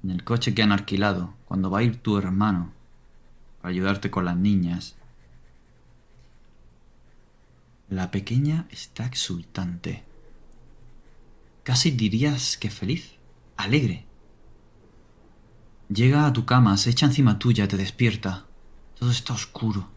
[0.03, 2.73] en el coche que han alquilado, cuando va a ir tu hermano
[3.63, 4.95] ayudarte con las niñas,
[7.89, 10.03] la pequeña está exultante.
[11.63, 13.15] Casi dirías que feliz,
[13.57, 14.05] alegre.
[15.89, 18.45] Llega a tu cama, se echa encima tuya, te despierta.
[18.97, 19.89] Todo está oscuro,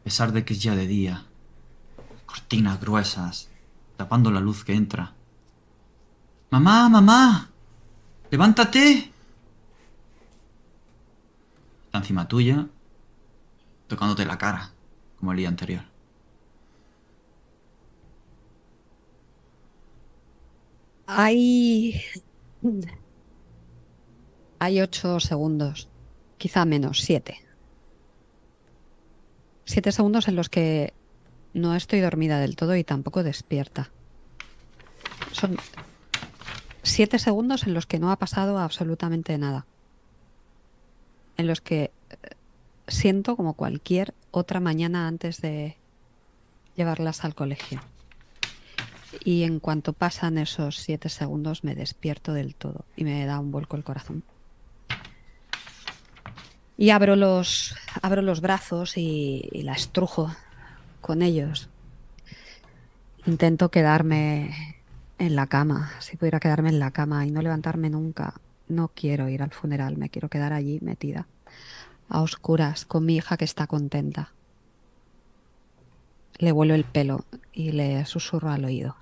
[0.00, 1.24] a pesar de que es ya de día.
[2.26, 3.48] Cortinas gruesas,
[3.96, 5.14] tapando la luz que entra.
[6.50, 7.50] Mamá, mamá,
[8.30, 9.11] levántate.
[11.92, 12.68] Está encima tuya,
[13.86, 14.72] tocándote la cara,
[15.18, 15.82] como el día anterior.
[21.06, 22.00] Hay.
[24.58, 25.90] Hay ocho segundos,
[26.38, 27.44] quizá menos, siete.
[29.66, 30.94] Siete segundos en los que
[31.52, 33.90] no estoy dormida del todo y tampoco despierta.
[35.32, 35.58] Son
[36.82, 39.66] siete segundos en los que no ha pasado absolutamente nada.
[41.36, 41.90] En los que eh,
[42.88, 45.76] siento como cualquier otra mañana antes de
[46.76, 47.80] llevarlas al colegio
[49.24, 53.50] y en cuanto pasan esos siete segundos me despierto del todo y me da un
[53.50, 54.22] vuelco el corazón.
[56.76, 60.34] Y abro los, abro los brazos y, la estrujo
[61.00, 61.68] con ellos.
[63.26, 64.82] Intento quedarme
[65.18, 68.34] en la cama, si pudiera quedarme en la cama y no levantarme nunca.
[68.72, 71.26] No quiero ir al funeral, me quiero quedar allí metida,
[72.08, 74.32] a oscuras, con mi hija que está contenta.
[76.38, 78.96] Le vuelo el pelo y le susurro al oído.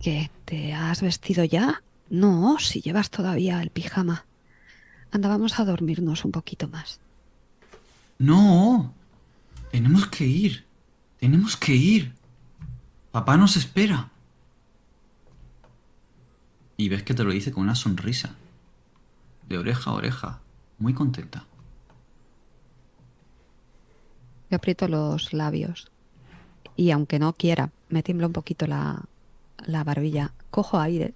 [0.00, 0.30] ¿Qué?
[0.46, 1.82] ¿Te has vestido ya?
[2.08, 4.24] No, si llevas todavía el pijama.
[5.10, 6.98] Andábamos a dormirnos un poquito más.
[8.18, 8.94] No.
[9.70, 10.64] Tenemos que ir.
[11.18, 12.14] Tenemos que ir.
[13.10, 14.10] Papá nos espera.
[16.80, 18.36] Y ves que te lo dice con una sonrisa.
[19.46, 20.40] De oreja a oreja.
[20.78, 21.44] Muy contenta.
[24.48, 25.90] Me aprieto los labios.
[26.76, 29.02] Y aunque no quiera, me tiembla un poquito la,
[29.58, 31.12] la barbilla, cojo aire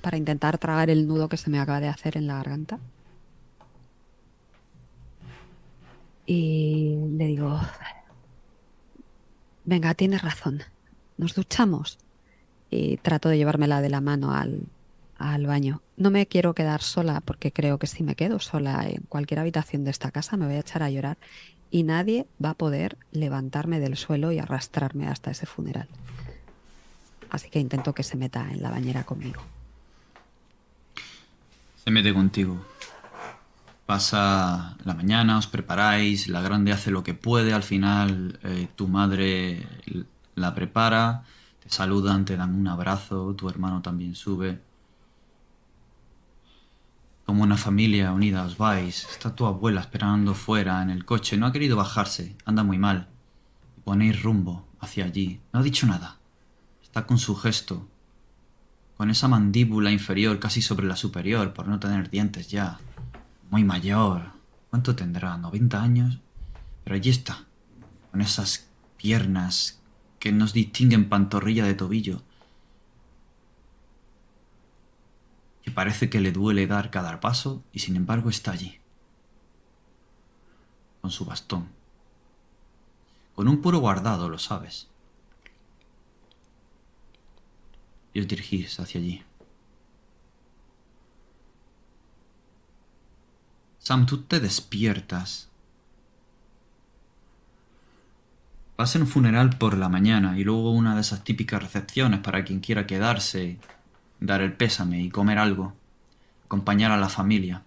[0.00, 2.80] para intentar tragar el nudo que se me acaba de hacer en la garganta.
[6.26, 7.60] Y le digo,
[9.64, 10.64] venga, tienes razón,
[11.18, 11.98] nos duchamos.
[12.68, 14.66] Y trato de llevármela de la mano al,
[15.18, 15.82] al baño.
[15.96, 19.84] No me quiero quedar sola porque creo que si me quedo sola en cualquier habitación
[19.84, 21.18] de esta casa me voy a echar a llorar
[21.70, 25.88] y nadie va a poder levantarme del suelo y arrastrarme hasta ese funeral
[27.34, 29.42] así que intento que se meta en la bañera conmigo.
[31.84, 32.64] Se mete contigo.
[33.86, 38.88] Pasa la mañana, os preparáis, la grande hace lo que puede, al final eh, tu
[38.88, 39.66] madre
[40.36, 41.24] la prepara,
[41.62, 44.58] te saludan, te dan un abrazo, tu hermano también sube.
[47.24, 49.06] Como una familia unida os vais.
[49.10, 51.36] Está tu abuela esperando fuera en el coche.
[51.36, 52.36] No ha querido bajarse.
[52.44, 53.08] Anda muy mal.
[53.84, 55.40] Ponéis rumbo hacia allí.
[55.52, 56.18] No ha dicho nada.
[56.82, 57.88] Está con su gesto,
[58.96, 62.78] con esa mandíbula inferior casi sobre la superior por no tener dientes ya.
[63.50, 64.32] Muy mayor.
[64.70, 65.36] ¿Cuánto tendrá?
[65.36, 66.20] ¿90 años?
[66.84, 67.44] Pero allí está,
[68.10, 69.80] con esas piernas
[70.18, 72.22] que nos distinguen pantorrilla de tobillo.
[75.64, 78.78] Que parece que le duele dar cada paso y sin embargo está allí.
[81.00, 81.68] Con su bastón.
[83.34, 84.88] Con un puro guardado, lo sabes.
[88.14, 89.22] y os dirigís hacia allí.
[93.80, 95.50] Sam, tú te despiertas.
[98.78, 102.44] Vas en un funeral por la mañana y luego una de esas típicas recepciones para
[102.44, 103.58] quien quiera quedarse,
[104.24, 105.74] dar el pésame y comer algo,
[106.44, 107.62] acompañar a la familia.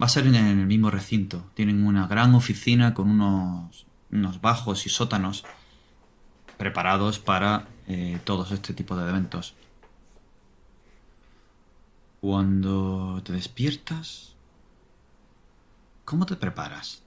[0.00, 1.44] Va a ser en el mismo recinto.
[1.54, 5.44] Tienen una gran oficina con unos, unos bajos y sótanos
[6.56, 9.54] preparados para eh, todos este tipo de eventos.
[12.20, 14.34] Cuando te despiertas,
[16.04, 17.02] ¿cómo te preparas?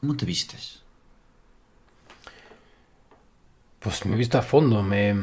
[0.00, 0.82] ¿Cómo te vistes?
[3.80, 5.14] Pues me he visto a fondo, me,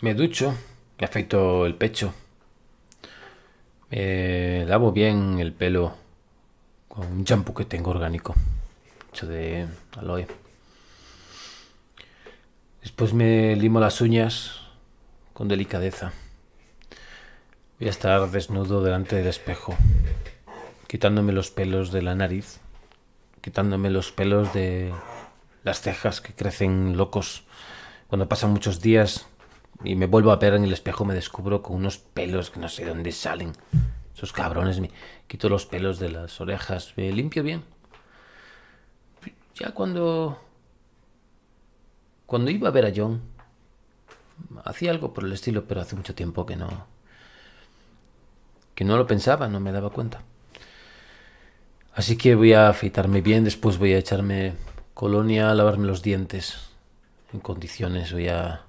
[0.00, 0.54] me ducho,
[0.98, 2.14] me afeito el pecho,
[3.90, 5.94] me lavo bien el pelo
[6.88, 8.34] con un champú que tengo orgánico,
[9.12, 9.66] hecho de
[9.96, 10.26] aloe.
[12.82, 14.60] Después me limo las uñas
[15.32, 16.12] con delicadeza.
[17.78, 19.74] Voy a estar desnudo delante del espejo,
[20.86, 22.60] quitándome los pelos de la nariz,
[23.40, 24.92] quitándome los pelos de
[25.64, 27.44] las cejas que crecen locos.
[28.06, 29.26] Cuando pasan muchos días
[29.82, 32.68] y me vuelvo a ver en el espejo me descubro con unos pelos que no
[32.68, 33.52] sé dónde salen.
[34.14, 34.90] Esos cabrones me
[35.26, 37.64] quito los pelos de las orejas, limpio bien.
[39.54, 40.40] Ya cuando
[42.26, 43.22] cuando iba a ver a John
[44.64, 46.86] hacía algo por el estilo, pero hace mucho tiempo que no
[48.74, 50.22] que no lo pensaba, no me daba cuenta.
[51.94, 54.54] Así que voy a afeitarme bien, después voy a echarme
[54.94, 56.70] colonia, a lavarme los dientes
[57.32, 58.62] en condiciones, voy a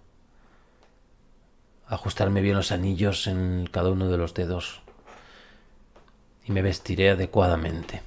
[1.87, 4.81] ajustarme bien los anillos en cada uno de los dedos
[6.45, 8.01] y me vestiré adecuadamente.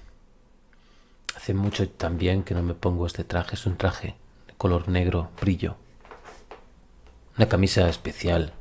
[1.36, 4.16] Hace mucho también que no me pongo este traje, es un traje
[4.46, 5.76] de color negro, brillo.
[7.36, 8.52] Una camisa especial.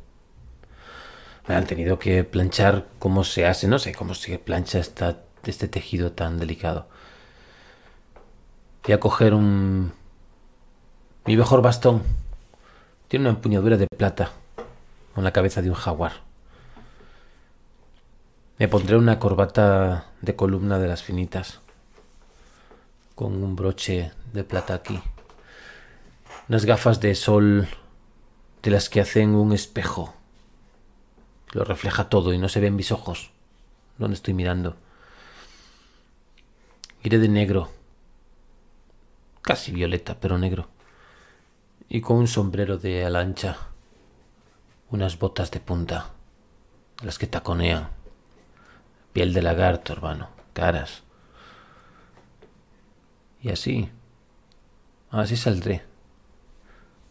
[1.48, 5.68] Me han tenido que planchar cómo se hace, no sé cómo se plancha esta este
[5.68, 6.88] tejido tan delicado.
[8.84, 9.94] Voy a coger un...
[11.26, 12.04] Mi mejor bastón.
[13.08, 14.32] Tiene una empuñadura de plata
[15.18, 16.22] con la cabeza de un jaguar.
[18.60, 21.60] Me pondré una corbata de columna de las finitas
[23.16, 25.02] con un broche de plata aquí.
[26.50, 27.68] Unas gafas de sol
[28.62, 30.14] de las que hacen un espejo.
[31.52, 33.32] Lo refleja todo y no se ven mis ojos.
[33.98, 34.76] ¿Dónde estoy mirando?
[37.02, 37.72] Iré de negro,
[39.42, 40.68] casi violeta, pero negro,
[41.90, 43.58] y con un sombrero de alancha,
[44.90, 46.12] unas botas de punta,
[47.04, 47.90] las que taconean,
[49.14, 51.04] piel de lagarto, hermano, caras.
[53.42, 53.90] Y así,
[55.12, 55.84] así saldré.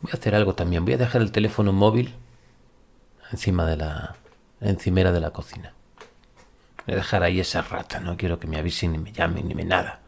[0.00, 2.14] Voy a hacer algo también, voy a dejar el teléfono móvil
[3.30, 4.16] encima de la
[4.60, 5.72] encimera de la cocina.
[6.86, 9.54] Voy a dejar ahí esa rata, no quiero que me avisen ni me llamen ni
[9.54, 10.00] me nada.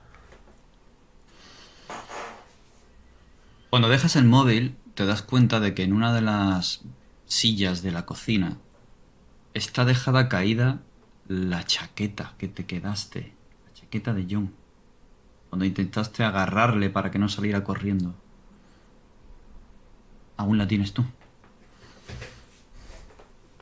[3.71, 6.81] Cuando dejas el móvil, te das cuenta de que en una de las
[7.29, 8.57] sillas de la cocina
[9.55, 10.81] está dejada caída
[11.29, 13.35] la chaqueta que te quedaste,
[13.66, 14.55] la chaqueta de John,
[15.51, 18.14] cuando intentaste agarrarle para que no saliera corriendo.
[20.37, 21.05] Aún la tienes tú.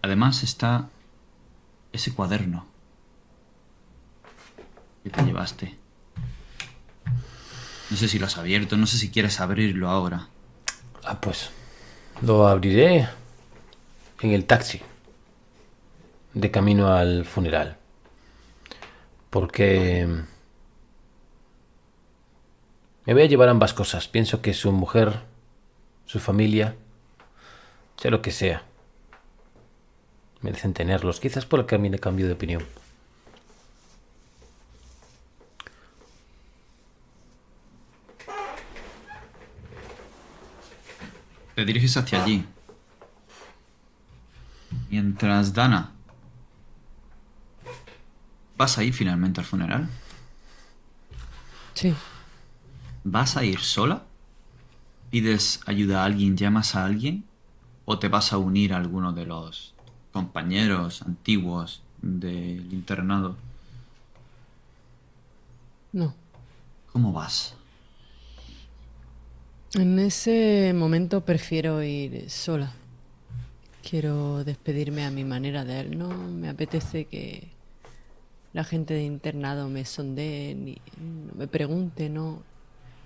[0.03, 0.89] Además está
[1.93, 2.67] ese cuaderno
[5.03, 5.77] que te llevaste.
[7.91, 10.29] No sé si lo has abierto, no sé si quieres abrirlo ahora.
[11.05, 11.51] Ah, pues
[12.23, 13.09] lo abriré
[14.21, 14.81] en el taxi
[16.35, 17.77] de camino al funeral.
[19.31, 20.07] Porque
[23.05, 24.09] me voy a llevar ambas cosas.
[24.09, 25.21] Pienso que su mujer,
[26.07, 26.77] su familia,
[27.97, 28.62] sea lo que sea,
[30.41, 31.21] merecen tenerlos.
[31.21, 32.64] Quizás por el camino cambio de opinión.
[41.55, 42.45] Te diriges hacia allí.
[44.91, 45.93] Mientras Dana...
[48.57, 49.89] ¿Vas a ir finalmente al funeral?
[51.74, 51.95] Sí.
[53.05, 54.05] ¿Vas a ir sola?
[55.11, 57.24] ¿Pides ayuda a alguien, llamas a alguien?
[57.85, 59.74] ¿O te vas a unir a alguno de los
[60.11, 63.37] compañeros antiguos del internado?
[65.93, 66.14] No.
[66.93, 67.55] ¿Cómo vas?
[69.74, 72.72] En ese momento prefiero ir sola.
[73.89, 75.97] Quiero despedirme a mi manera de él.
[75.97, 77.53] No me apetece que
[78.53, 80.78] la gente de internado me sondee ni
[81.37, 82.09] me pregunte.
[82.09, 82.43] No,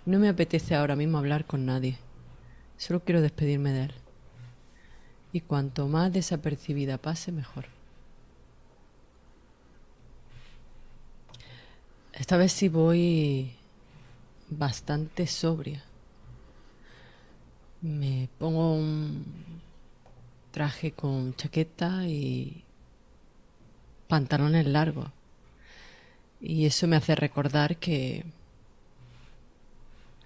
[0.06, 1.98] no me apetece ahora mismo hablar con nadie.
[2.78, 3.94] Solo quiero despedirme de él.
[5.34, 7.66] Y cuanto más desapercibida pase, mejor.
[12.14, 13.52] Esta vez sí voy
[14.48, 15.84] bastante sobria.
[17.82, 19.60] Me pongo un
[20.50, 22.64] traje con chaqueta y
[24.08, 25.08] pantalones largos.
[26.40, 28.24] Y eso me hace recordar que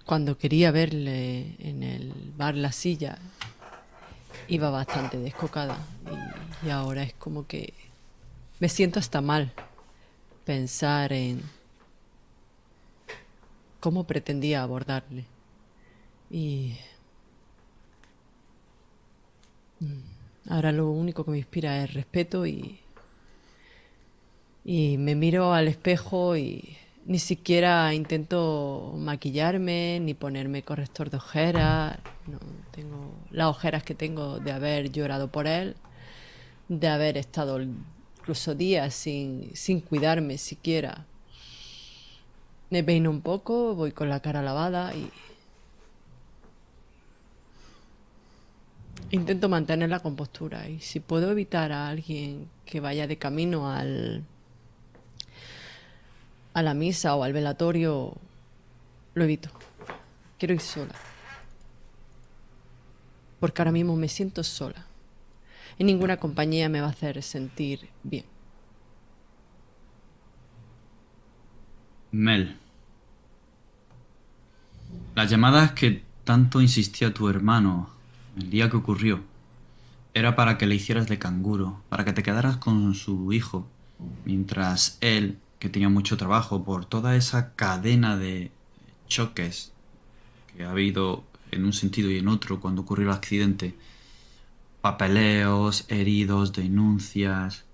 [0.05, 3.17] cuando quería verle en el bar La Silla
[4.47, 5.77] iba bastante descocada
[6.63, 7.73] y, ahora es como que
[8.59, 9.51] me siento hasta mal
[10.45, 11.41] pensar en
[13.79, 15.25] cómo pretendía abordarle.
[16.31, 16.75] Y
[19.81, 20.14] Mm.
[20.47, 22.79] Ahora lo único que me inspira es respeto y,
[24.63, 31.97] y me miro al espejo y ni siquiera intento maquillarme ni ponerme corrector de ojeras.
[32.27, 32.39] No,
[32.71, 35.75] tengo las ojeras que tengo de haber llorado por él,
[36.67, 41.05] de haber estado incluso días sin, sin cuidarme siquiera.
[42.69, 45.09] Me peino un poco, voy con la cara lavada y...
[49.15, 54.25] Intento mantener la compostura y si puedo evitar a alguien que vaya de camino al
[56.53, 58.13] a la misa o al velatorio,
[59.13, 59.49] lo evito.
[60.37, 60.93] Quiero ir sola.
[63.39, 64.85] Porque ahora mismo me siento sola.
[65.77, 68.25] Y ninguna compañía me va a hacer sentir bien.
[72.11, 72.57] Mel.
[75.15, 77.94] Las llamadas que tanto insistía tu hermano
[78.37, 79.23] el día que ocurrió
[80.13, 83.67] era para que le hicieras de canguro, para que te quedaras con su hijo,
[84.23, 88.51] mientras él que tenía mucho trabajo por toda esa cadena de
[89.07, 89.73] choques
[90.55, 93.75] que ha habido en un sentido y en otro cuando ocurrió el accidente.
[94.81, 97.65] Papeleos, heridos, denuncias.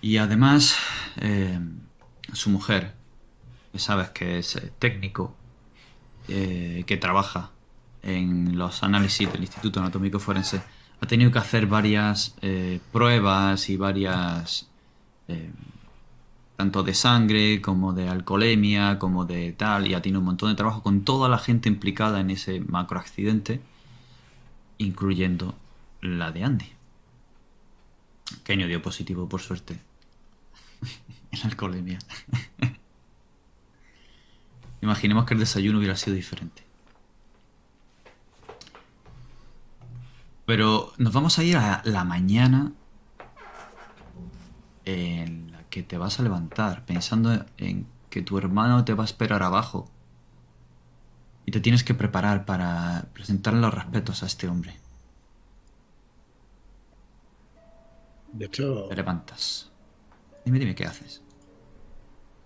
[0.00, 0.76] Y además,
[1.20, 1.60] eh,
[2.32, 2.94] su mujer,
[3.70, 5.34] que sabes que es eh, técnico,
[6.28, 7.51] eh, que trabaja
[8.02, 10.62] en los análisis del Instituto Anatómico Forense,
[11.00, 12.34] ha tenido que hacer varias
[12.92, 14.68] pruebas y varias
[16.62, 20.54] tanto de sangre como de alcoholemia, como de tal, y ha tenido un montón de
[20.54, 23.60] trabajo con toda la gente implicada en ese macroaccidente,
[24.78, 25.56] incluyendo
[26.00, 26.72] la de Andy.
[28.44, 29.80] Que dio positivo, por suerte.
[31.32, 31.98] en alcoholemia.
[34.82, 36.62] Imaginemos que el desayuno hubiera sido diferente.
[40.46, 42.72] Pero nos vamos a ir a la mañana
[44.84, 49.42] en que te vas a levantar pensando en que tu hermano te va a esperar
[49.42, 49.90] abajo
[51.46, 54.76] y te tienes que preparar para presentarle los respetos a este hombre.
[58.32, 58.88] De hecho...
[58.88, 59.70] Te levantas.
[60.44, 61.22] Dime, dime, ¿qué haces?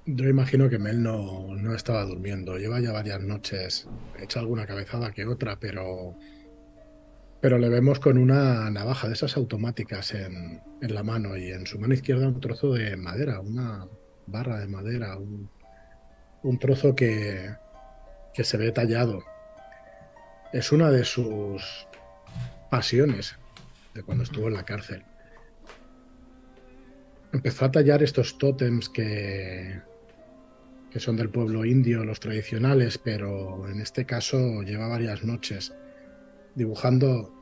[0.05, 2.59] Yo imagino que Mel no, no estaba durmiendo.
[2.59, 3.88] Lleva ya varias noches.
[4.18, 6.14] He hecho alguna cabezada que otra, pero
[7.47, 11.78] pero le vemos con una navaja de esas automáticas en, la mano y en su
[11.78, 13.86] mano izquierda un trozo de madera, una
[14.26, 17.55] barra de madera, un, trozo que,
[18.34, 19.22] que se ve tallado.
[20.53, 21.86] Es una de sus
[22.68, 23.36] pasiones
[23.94, 25.05] de cuando estuvo en la cárcel.
[27.32, 29.82] Empezó a tallar estos tótems que,
[30.90, 35.72] que son del pueblo indio, los tradicionales, pero en este caso lleva varias noches
[36.57, 37.36] dibujando.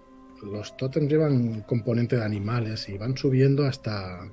[0.44, 4.30] Los tótems llevan componente de animales y van subiendo hasta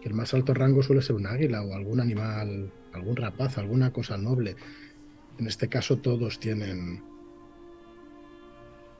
[0.00, 3.92] que el más alto rango suele ser un águila o algún animal, algún rapaz, alguna
[3.92, 4.56] cosa noble.
[5.38, 7.02] En este caso todos tienen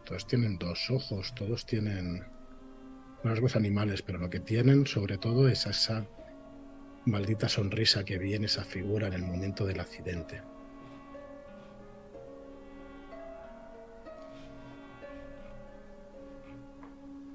[0.04, 2.24] todos tienen dos ojos, todos tienen
[3.22, 6.06] rasgos animales, pero lo que tienen sobre todo es esa
[7.06, 10.42] maldita sonrisa que viene esa figura en el momento del accidente.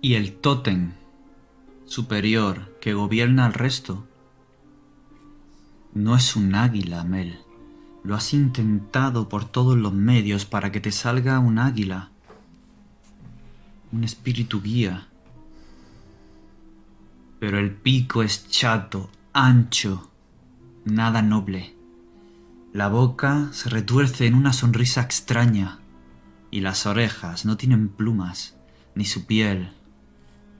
[0.02, 0.94] Y el tótem
[1.86, 4.08] superior que gobierna al resto
[5.94, 7.40] no es un águila, Mel.
[8.04, 12.12] Lo has intentado por todos los medios para que te salga un águila,
[13.92, 15.08] un espíritu guía.
[17.40, 20.12] Pero el pico es chato, ancho,
[20.86, 21.76] nada noble.
[22.72, 25.80] La boca se retuerce en una sonrisa extraña
[26.52, 28.56] y las orejas no tienen plumas,
[28.96, 29.74] ni su piel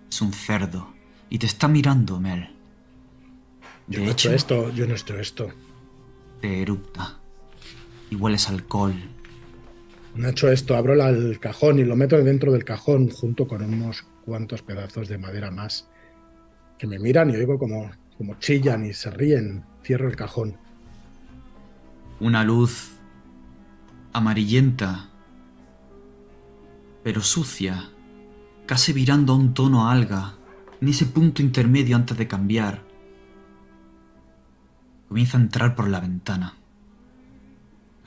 [0.10, 0.94] es un cerdo
[1.30, 2.50] y te está mirando, Mel.
[3.88, 5.52] yo no he hecho esto, yo no he hecho esto.
[6.42, 7.20] Te erupta
[8.10, 8.96] y hueles alcohol.
[10.16, 13.64] No he hecho esto, abro el cajón y lo meto dentro del cajón junto con
[13.64, 15.88] unos cuantos pedazos de madera más
[16.80, 19.64] que me miran y oigo como, como chillan y se ríen.
[19.84, 20.58] Cierro el cajón.
[22.20, 22.92] Una luz
[24.14, 25.10] amarillenta,
[27.04, 27.90] pero sucia,
[28.70, 30.36] casi virando a un tono alga,
[30.80, 32.84] en ese punto intermedio antes de cambiar.
[35.08, 36.56] Comienza a entrar por la ventana.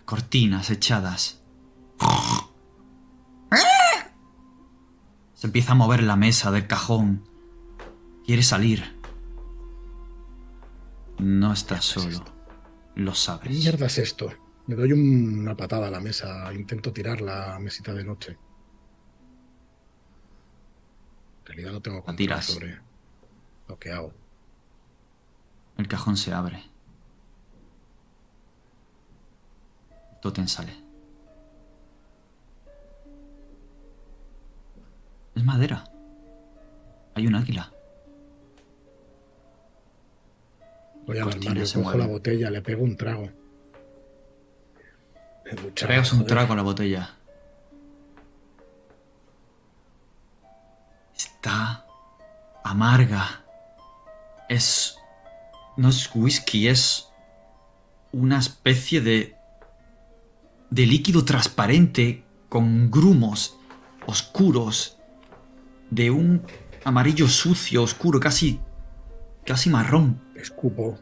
[0.04, 1.42] Cortinas echadas.
[5.34, 7.24] Se empieza a mover la mesa del cajón.
[8.24, 8.84] Quiere salir.
[11.18, 12.24] No estás solo.
[12.94, 13.48] Lo sabes.
[13.48, 14.32] ¿Qué mierda es esto?
[14.68, 16.54] Me doy una patada a la mesa.
[16.54, 18.38] Intento tirar la mesita de noche.
[21.52, 22.78] Realidad no tengo control sobre
[23.68, 24.12] lo que hago.
[25.76, 26.62] El cajón se abre.
[30.20, 30.72] Toten sale.
[35.34, 35.84] Es madera.
[37.14, 37.72] Hay un águila.
[41.06, 43.28] Voy al armario, cojo la botella, le pego un trago.
[45.74, 47.16] Te pegas un trago a la botella.
[52.72, 53.44] Amarga.
[54.48, 54.96] Es...
[55.76, 57.08] No es whisky, es
[58.12, 59.36] una especie de...
[60.70, 63.58] de líquido transparente con grumos
[64.06, 64.98] oscuros,
[65.90, 66.42] de un
[66.84, 68.60] amarillo sucio, oscuro, casi...
[69.46, 70.20] casi marrón.
[70.34, 70.98] Escupo.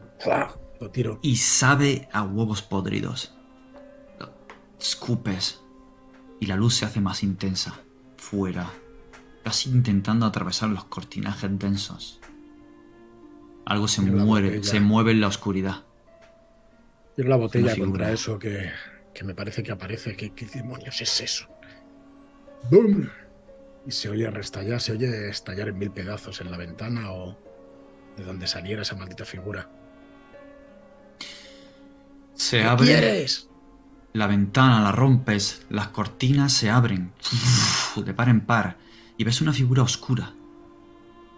[0.79, 1.19] Lo tiro.
[1.21, 3.33] Y sabe a huevos podridos.
[4.79, 5.61] Escupes.
[6.39, 7.79] Y la luz se hace más intensa.
[8.17, 8.71] Fuera.
[9.43, 12.19] Casi intentando atravesar los cortinajes densos.
[13.65, 15.83] Algo se muere, se mueve en la oscuridad.
[17.15, 18.71] Tiro la botella contra eso que,
[19.13, 20.15] que, me parece que aparece.
[20.15, 21.47] ¿Qué, ¿Qué, demonios es eso?
[22.69, 23.07] ¡Bum!
[23.85, 27.37] Y se oye restallar, se oye estallar en mil pedazos en la ventana o
[28.17, 29.69] de donde saliera esa maldita figura.
[32.35, 33.25] Se abre.
[34.13, 37.13] La ventana la rompes, las cortinas se abren,
[37.95, 38.77] de par en par,
[39.21, 40.33] y ves una figura oscura.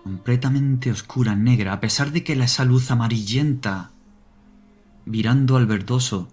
[0.03, 3.91] Completamente oscura, negra, a pesar de que esa luz amarillenta,
[5.05, 6.29] virando al verdoso,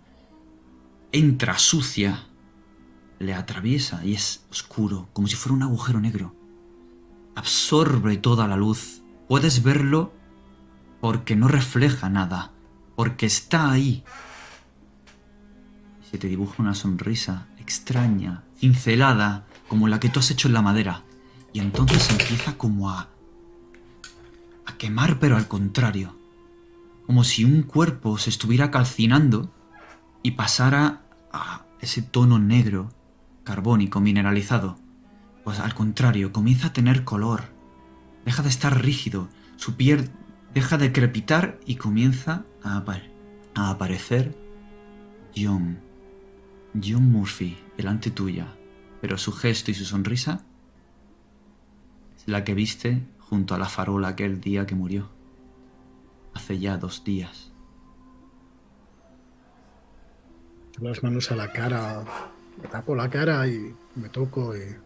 [1.10, 2.28] entra sucia,
[3.18, 6.36] le atraviesa y es oscuro, como si fuera un agujero negro.
[7.34, 9.02] Absorbe toda la luz.
[9.26, 10.12] Puedes verlo
[11.00, 12.52] porque no refleja nada,
[12.94, 14.04] porque está ahí,
[16.08, 20.62] se te dibuja una sonrisa extraña, cincelada, como la que tú has hecho en la
[20.62, 21.02] madera.
[21.52, 23.08] Y entonces empieza como a...
[24.66, 26.16] a quemar, pero al contrario.
[27.06, 29.50] Como si un cuerpo se estuviera calcinando
[30.22, 32.90] y pasara a ese tono negro,
[33.42, 34.78] carbónico, mineralizado.
[35.44, 37.44] Pues al contrario, comienza a tener color.
[38.24, 40.10] Deja de estar rígido, su piel
[40.54, 42.82] deja de crepitar y comienza a,
[43.54, 44.36] a aparecer
[45.36, 45.80] John.
[46.74, 48.56] John Murphy delante tuya,
[49.00, 50.44] pero su gesto y su sonrisa
[52.26, 55.08] la que viste junto a la farola aquel día que murió,
[56.34, 57.52] hace ya dos días.
[60.80, 62.04] Las manos a la cara,
[62.60, 64.76] me tapo la cara y me toco y...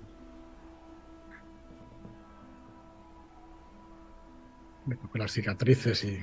[4.87, 6.19] Me toco las cicatrices y...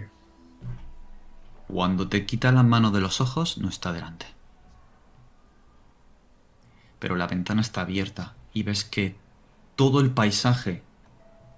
[1.68, 4.28] Cuando te quita las manos de los ojos, no está delante
[7.02, 9.16] pero la ventana está abierta y ves que
[9.76, 10.84] todo el paisaje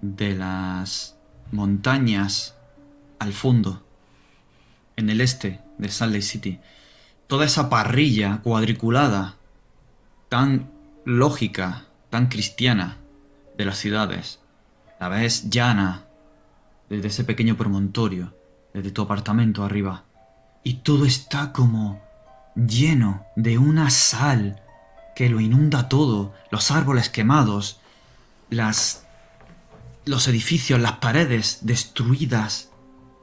[0.04, 1.16] de las
[1.50, 2.54] montañas
[3.18, 3.82] al fondo,
[4.96, 6.60] en el este de Salt Lake City,
[7.26, 9.36] toda esa parrilla cuadriculada,
[10.28, 10.70] tan
[11.06, 12.98] lógica, tan cristiana
[13.56, 14.40] de las ciudades,
[15.00, 16.04] la ves llana
[16.90, 18.36] desde ese pequeño promontorio,
[18.74, 20.04] desde tu apartamento arriba,
[20.62, 22.02] y todo está como
[22.54, 24.60] lleno de una sal
[25.16, 27.80] que lo inunda todo, los árboles quemados,
[28.50, 29.03] las
[30.04, 32.70] los edificios, las paredes destruidas,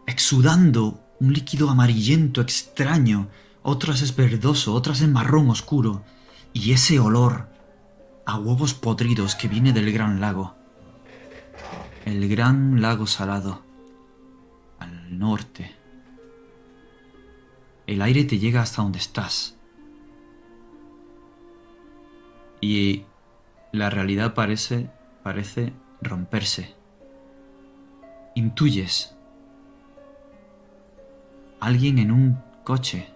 [0.07, 3.29] exudando un líquido amarillento extraño,
[3.61, 6.03] otras es verdoso, otras es marrón oscuro,
[6.53, 7.49] y ese olor
[8.25, 10.55] a huevos podridos que viene del gran lago.
[12.05, 13.61] El gran lago salado,
[14.79, 15.75] al norte.
[17.85, 19.55] El aire te llega hasta donde estás
[22.61, 23.05] y
[23.71, 24.89] la realidad parece,
[25.23, 26.73] parece romperse.
[28.35, 29.15] Intuyes
[31.61, 33.07] alguien en un coche,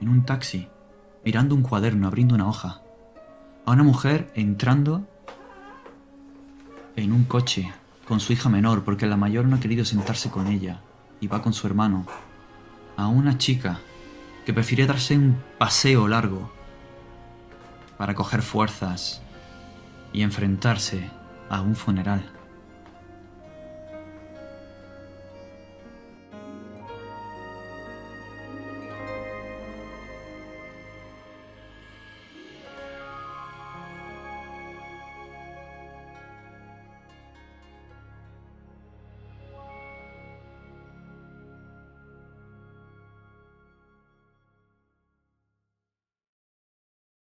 [0.00, 0.68] en un taxi,
[1.24, 2.82] mirando un cuaderno, abriendo una hoja.
[3.66, 5.06] A una mujer entrando
[6.96, 7.72] en un coche
[8.06, 10.80] con su hija menor porque la mayor no ha querido sentarse con ella
[11.20, 12.06] y va con su hermano.
[12.96, 13.80] A una chica
[14.46, 16.50] que prefiere darse un paseo largo
[17.98, 19.20] para coger fuerzas
[20.12, 21.10] y enfrentarse
[21.50, 22.39] a un funeral.